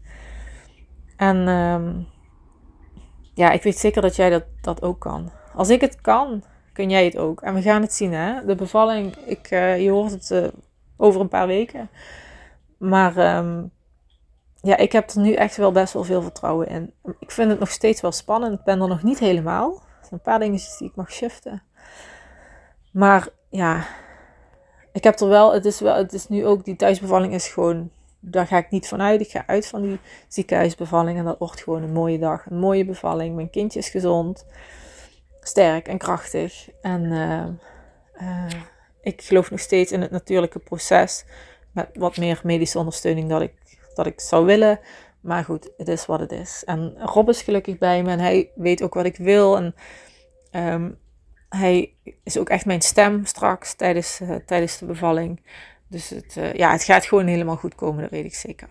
En 1.17 1.49
um, 1.49 2.07
ja, 3.35 3.51
ik 3.51 3.63
weet 3.63 3.79
zeker 3.79 4.03
dat 4.03 4.17
jij 4.17 4.31
dat, 4.31 4.45
dat 4.61 4.83
ook 4.83 5.01
kan. 5.01 5.31
Als 5.55 5.69
ik 5.69 5.81
het 5.81 6.01
kan, 6.01 6.43
kun 6.73 6.91
jij 6.91 7.05
het 7.05 7.17
ook. 7.17 7.41
En 7.43 7.55
we 7.55 7.63
gaan 7.63 7.83
het 7.83 7.93
zien, 7.93 8.13
hè. 8.13 8.45
De 8.45 8.55
bevalling, 8.55 9.17
ik, 9.17 9.51
uh, 9.51 9.83
je 9.83 9.91
hoort 9.91 10.11
het 10.11 10.31
uh, 10.31 10.49
over 10.97 11.21
een 11.21 11.29
paar 11.29 11.47
weken. 11.47 11.91
Maar 12.79 13.37
um, 13.37 13.71
ja, 14.63 14.77
ik 14.77 14.93
heb 14.93 15.11
er 15.11 15.21
nu 15.21 15.33
echt 15.33 15.57
wel 15.57 15.73
best 15.73 15.93
wel 15.93 16.05
veel 16.05 16.23
vertrouwen 16.23 16.69
in. 16.69 16.93
Ik 17.19 17.31
vind 17.31 17.51
het 17.51 17.59
nog 17.59 17.71
steeds 17.71 18.01
wel 18.01 18.13
spannend. 18.13 18.59
Ik 18.59 18.65
ben 18.65 18.81
er 18.81 18.89
nog 18.89 19.03
niet 19.03 19.19
helemaal. 19.19 19.73
Er 19.73 19.81
zijn 20.01 20.13
een 20.13 20.21
paar 20.21 20.39
dingen 20.39 20.61
die 20.79 20.89
ik 20.89 20.97
mag 20.97 21.13
shiften. 21.13 21.63
Maar 22.93 23.29
ja, 23.49 23.87
ik 24.93 25.05
heb 25.05 25.21
er 25.21 25.29
wel, 25.29 25.53
het 25.53 25.65
is 25.65 25.81
wel, 25.81 25.97
het 25.97 26.13
is 26.13 26.29
nu 26.29 26.47
ook, 26.47 26.65
die 26.65 26.77
thuisbevalling 26.77 27.35
is 27.35 27.49
gewoon, 27.49 27.91
daar 28.21 28.47
ga 28.47 28.59
ik 28.59 28.71
niet 28.71 28.89
van 28.89 29.01
uit. 29.01 29.21
Ik 29.21 29.31
ga 29.31 29.47
uit 29.47 29.67
van 29.67 29.83
die 29.83 29.99
ziekenhuisbevalling 30.29 31.19
en 31.19 31.25
dat 31.25 31.39
wordt 31.39 31.63
gewoon 31.63 31.83
een 31.83 31.93
mooie 31.93 32.19
dag, 32.19 32.47
een 32.47 32.59
mooie 32.59 32.85
bevalling. 32.85 33.35
Mijn 33.35 33.51
kindje 33.51 33.79
is 33.79 33.89
gezond, 33.89 34.47
sterk 35.41 35.89
en 35.89 35.99
krachtig. 35.99 36.69
En 36.81 37.05
uh, 37.05 37.47
uh, 38.23 38.61
ik 39.01 39.23
geloof 39.23 39.51
nog 39.51 39.61
steeds 39.61 39.93
in 39.93 40.01
het 40.01 40.11
natuurlijke 40.11 40.59
proces 40.59 41.25
met 41.73 41.89
wat 41.93 42.17
meer 42.17 42.41
medische 42.45 42.79
ondersteuning 42.79 43.29
dat 43.29 43.41
ik, 43.41 43.53
dat 43.95 44.07
ik 44.07 44.21
zou 44.21 44.47
willen. 44.47 44.81
Maar 45.21 45.45
goed, 45.45 45.71
het 45.77 45.89
is 45.89 46.07
wat 46.07 46.21
het 46.21 46.33
is. 46.33 46.63
En 46.65 46.95
Rob 46.99 47.29
is 47.29 47.43
gelukkig 47.43 47.79
bij 47.79 48.03
me 48.03 48.11
en 48.11 48.21
hij 48.21 48.51
weet 48.55 48.83
ook 48.83 48.95
wat 48.95 49.05
ik 49.05 49.17
wil. 49.17 49.57
En 49.57 49.75
um, 50.53 50.99
hij 51.49 51.95
is 52.25 52.39
ook 52.39 52.49
echt 52.49 52.65
mijn 52.65 52.81
stem 52.81 53.25
straks 53.25 53.75
tijdens, 53.75 54.21
uh, 54.21 54.35
tijdens 54.47 54.79
de 54.79 54.87
bevalling. 54.87 55.43
Dus 55.89 56.11
het, 56.11 56.37
uh, 56.39 56.53
ja, 56.53 56.73
het 56.73 56.85
gaat 56.85 57.05
gewoon 57.05 57.27
helemaal 57.27 57.57
goed 57.57 57.75
komen, 57.75 58.03
dat 58.03 58.11
weet 58.11 58.25
ik 58.25 58.35
zeker. 58.35 58.69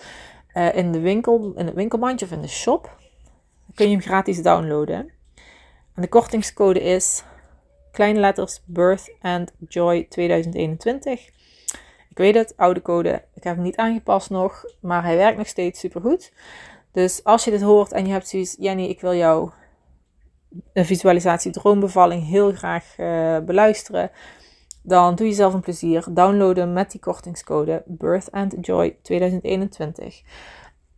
eh, 0.47 0.75
in 0.75 0.91
de 0.91 0.99
winkel, 0.99 1.53
in 1.55 1.65
het 1.65 1.75
winkelmandje 1.75 2.25
of 2.25 2.31
in 2.31 2.41
de 2.41 2.47
shop. 2.47 2.83
Dan 2.83 3.75
kun 3.75 3.85
je 3.85 3.91
hem 3.91 4.01
gratis 4.01 4.41
downloaden. 4.41 5.14
En 5.95 6.01
de 6.01 6.07
kortingscode 6.07 6.81
is 6.81 7.23
kleine 7.91 8.19
letters 8.19 8.61
Birth 8.65 9.15
and 9.21 9.51
Joy 9.67 10.05
2021. 10.09 11.27
Ik 12.09 12.17
weet 12.17 12.35
het, 12.35 12.53
oude 12.57 12.81
code. 12.81 13.23
Ik 13.33 13.43
heb 13.43 13.55
hem 13.55 13.63
niet 13.63 13.75
aangepast 13.75 14.29
nog, 14.29 14.65
maar 14.79 15.03
hij 15.03 15.15
werkt 15.15 15.37
nog 15.37 15.47
steeds 15.47 15.79
supergoed. 15.79 16.33
Dus 16.91 17.23
als 17.23 17.43
je 17.43 17.51
dit 17.51 17.61
hoort 17.61 17.91
en 17.91 18.05
je 18.05 18.11
hebt 18.11 18.27
zoiets, 18.27 18.55
Jenny, 18.59 18.85
ik 18.85 19.01
wil 19.01 19.13
jou 19.13 19.51
een 20.73 20.85
visualisatie 20.85 21.51
droombevalling 21.51 22.27
heel 22.27 22.51
graag 22.51 22.97
uh, 22.97 23.39
beluisteren, 23.39 24.11
dan 24.83 25.15
doe 25.15 25.27
jezelf 25.27 25.53
een 25.53 25.61
plezier. 25.61 26.05
Downloaden 26.09 26.73
met 26.73 26.91
die 26.91 26.99
kortingscode 26.99 27.83
Birth 27.85 28.31
and 28.31 28.55
Joy 28.61 28.97
2021 29.01 30.21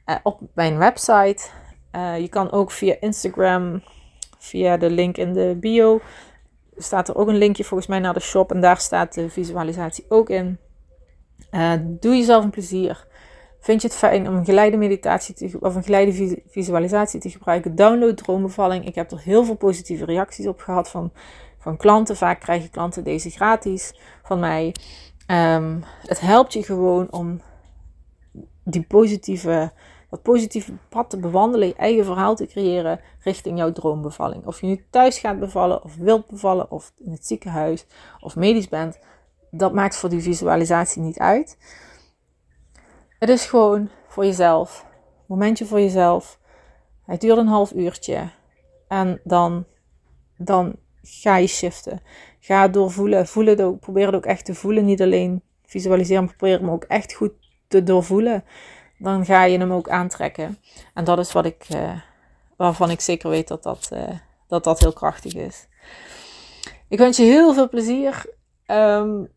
uh, 0.05 0.15
op 0.23 0.41
mijn 0.53 0.77
website. 0.77 1.49
Uh, 1.91 2.19
je 2.19 2.27
kan 2.27 2.51
ook 2.51 2.71
via 2.71 2.95
Instagram, 2.99 3.83
via 4.37 4.77
de 4.77 4.89
link 4.89 5.17
in 5.17 5.33
de 5.33 5.57
bio, 5.59 6.01
staat 6.77 7.07
er 7.07 7.15
ook 7.15 7.27
een 7.27 7.37
linkje 7.37 7.63
volgens 7.63 7.89
mij 7.89 7.99
naar 7.99 8.13
de 8.13 8.19
shop 8.19 8.51
en 8.51 8.61
daar 8.61 8.77
staat 8.77 9.13
de 9.13 9.29
visualisatie 9.29 10.05
ook 10.09 10.29
in. 10.29 10.57
Uh, 11.51 11.73
doe 11.83 12.15
jezelf 12.15 12.43
een 12.43 12.49
plezier. 12.49 13.07
Vind 13.59 13.81
je 13.81 13.87
het 13.87 13.97
fijn 13.97 14.27
om 14.27 14.35
een 14.35 14.45
geleide 14.45 14.77
meditatie 14.77 15.61
of 15.61 15.75
een 15.75 15.83
geleide 15.83 16.41
visualisatie 16.47 17.19
te 17.19 17.29
gebruiken? 17.29 17.75
Download 17.75 18.17
Droombevalling. 18.17 18.85
Ik 18.85 18.95
heb 18.95 19.11
er 19.11 19.19
heel 19.19 19.43
veel 19.43 19.55
positieve 19.55 20.05
reacties 20.05 20.47
op 20.47 20.59
gehad 20.59 20.89
van, 20.89 21.11
van 21.57 21.77
klanten. 21.77 22.15
Vaak 22.15 22.39
krijgen 22.39 22.69
klanten 22.69 23.03
deze 23.03 23.29
gratis 23.29 23.99
van 24.23 24.39
mij. 24.39 24.75
Um, 25.31 25.83
het 26.05 26.19
helpt 26.19 26.53
je 26.53 26.63
gewoon 26.63 27.11
om 27.11 27.41
die 28.63 28.85
positieve, 28.87 29.71
dat 30.09 30.21
positieve 30.21 30.73
pad 30.89 31.09
te 31.09 31.17
bewandelen, 31.17 31.67
je 31.67 31.75
eigen 31.75 32.05
verhaal 32.05 32.35
te 32.35 32.45
creëren 32.45 32.99
richting 33.19 33.57
jouw 33.57 33.71
droombevalling. 33.71 34.45
Of 34.45 34.61
je 34.61 34.67
nu 34.67 34.85
thuis 34.89 35.19
gaat 35.19 35.39
bevallen, 35.39 35.83
of 35.83 35.95
wilt 35.95 36.27
bevallen, 36.27 36.71
of 36.71 36.93
in 36.97 37.11
het 37.11 37.25
ziekenhuis, 37.25 37.85
of 38.19 38.35
medisch 38.35 38.69
bent 38.69 38.99
dat 39.51 39.73
maakt 39.73 39.95
voor 39.95 40.09
die 40.09 40.21
visualisatie 40.21 41.01
niet 41.01 41.19
uit. 41.19 41.57
Het 43.19 43.29
is 43.29 43.45
gewoon 43.45 43.89
voor 44.07 44.25
jezelf. 44.25 44.85
Momentje 45.25 45.65
voor 45.65 45.79
jezelf. 45.79 46.39
Het 47.05 47.21
duurt 47.21 47.37
een 47.37 47.47
half 47.47 47.71
uurtje. 47.71 48.29
En 48.87 49.21
dan, 49.23 49.65
dan 50.37 50.75
ga 51.01 51.37
je 51.37 51.47
shiften. 51.47 52.01
Ga 52.39 52.67
doorvoelen. 52.67 53.27
Voel 53.27 53.45
het 53.45 53.61
ook. 53.61 53.79
Probeer 53.79 54.05
het 54.05 54.15
ook 54.15 54.25
echt 54.25 54.45
te 54.45 54.55
voelen. 54.55 54.85
Niet 54.85 55.01
alleen 55.01 55.41
visualiseren, 55.65 56.23
maar 56.23 56.35
probeer 56.35 56.59
hem 56.59 56.69
ook 56.69 56.83
echt 56.83 57.13
goed 57.13 57.31
te 57.67 57.83
doorvoelen. 57.83 58.43
Dan 58.97 59.25
ga 59.25 59.43
je 59.43 59.57
hem 59.57 59.71
ook 59.71 59.89
aantrekken. 59.89 60.57
En 60.93 61.03
dat 61.03 61.19
is 61.19 61.31
wat 61.31 61.45
ik, 61.45 61.65
uh, 61.75 61.99
waarvan 62.55 62.89
ik 62.89 63.01
zeker 63.01 63.29
weet 63.29 63.47
dat 63.47 63.63
dat, 63.63 63.89
uh, 63.93 64.09
dat 64.47 64.63
dat 64.63 64.79
heel 64.79 64.93
krachtig 64.93 65.33
is. 65.33 65.67
Ik 66.87 66.97
wens 66.97 67.17
je 67.17 67.23
heel 67.23 67.53
veel 67.53 67.69
plezier. 67.69 68.25
Um, 68.67 69.29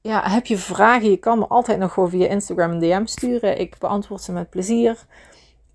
ja, 0.00 0.30
heb 0.30 0.46
je 0.46 0.58
vragen? 0.58 1.10
Je 1.10 1.16
kan 1.16 1.38
me 1.38 1.46
altijd 1.46 1.78
nog 1.78 1.92
gewoon 1.92 2.10
via 2.10 2.28
Instagram 2.28 2.70
een 2.70 2.78
DM 2.78 3.06
sturen. 3.06 3.60
Ik 3.60 3.78
beantwoord 3.78 4.20
ze 4.20 4.32
met 4.32 4.50
plezier. 4.50 5.06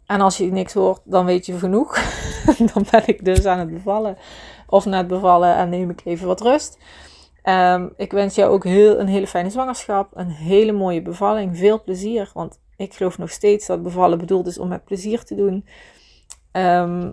En 0.05 0.21
als 0.21 0.37
je 0.37 0.51
niks 0.51 0.73
hoort, 0.73 1.01
dan 1.03 1.25
weet 1.25 1.45
je 1.45 1.57
genoeg. 1.57 1.99
dan 2.73 2.85
ben 2.91 3.07
ik 3.07 3.25
dus 3.25 3.45
aan 3.45 3.59
het 3.59 3.73
bevallen. 3.73 4.17
Of 4.67 4.85
net 4.85 5.07
bevallen 5.07 5.55
en 5.55 5.69
neem 5.69 5.89
ik 5.89 6.01
even 6.03 6.27
wat 6.27 6.41
rust. 6.41 6.77
Ehm, 7.41 7.87
ik 7.97 8.11
wens 8.11 8.35
jou 8.35 8.51
ook 8.51 8.63
heel, 8.63 8.99
een 8.99 9.07
hele 9.07 9.27
fijne 9.27 9.49
zwangerschap, 9.49 10.11
een 10.13 10.29
hele 10.29 10.71
mooie 10.71 11.01
bevalling, 11.01 11.57
veel 11.57 11.83
plezier. 11.83 12.31
Want 12.33 12.59
ik 12.79 12.93
geloof 12.93 13.17
nog 13.17 13.31
steeds 13.31 13.65
dat 13.65 13.83
bevallen 13.83 14.17
bedoeld 14.17 14.47
is 14.47 14.57
om 14.57 14.67
met 14.67 14.85
plezier 14.85 15.23
te 15.23 15.35
doen. 15.35 15.65
Ehm, 16.51 17.09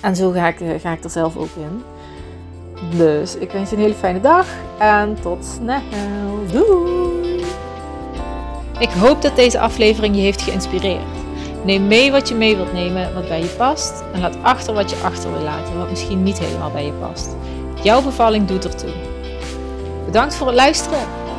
en 0.00 0.16
zo 0.16 0.30
ga 0.30 0.48
ik, 0.48 0.60
eh, 0.60 0.80
ga 0.80 0.92
ik 0.92 1.04
er 1.04 1.10
zelf 1.10 1.36
ook 1.36 1.54
in. 1.56 1.82
Dus 2.96 3.36
ik 3.36 3.50
wens 3.50 3.70
je 3.70 3.76
een 3.76 3.82
hele 3.82 3.94
fijne 3.94 4.20
dag 4.20 4.46
en 4.78 5.16
tot 5.20 5.44
snel. 5.44 5.82
Doei! 6.52 7.44
Ik 8.78 8.90
hoop 8.90 9.22
dat 9.22 9.36
deze 9.36 9.60
aflevering 9.60 10.16
je 10.16 10.22
heeft 10.22 10.42
geïnspireerd. 10.42 11.02
Neem 11.64 11.86
mee 11.86 12.10
wat 12.10 12.28
je 12.28 12.34
mee 12.34 12.56
wilt 12.56 12.72
nemen, 12.72 13.14
wat 13.14 13.28
bij 13.28 13.40
je 13.40 13.54
past. 13.56 14.04
En 14.12 14.20
laat 14.20 14.36
achter 14.42 14.74
wat 14.74 14.90
je 14.90 14.96
achter 14.96 15.32
wil 15.32 15.42
laten, 15.42 15.78
wat 15.78 15.90
misschien 15.90 16.22
niet 16.22 16.38
helemaal 16.38 16.70
bij 16.70 16.84
je 16.84 16.92
past. 16.92 17.36
Jouw 17.82 18.02
bevalling 18.02 18.46
doet 18.46 18.64
ertoe. 18.64 18.92
Bedankt 20.04 20.34
voor 20.34 20.46
het 20.46 20.56
luisteren. 20.56 21.23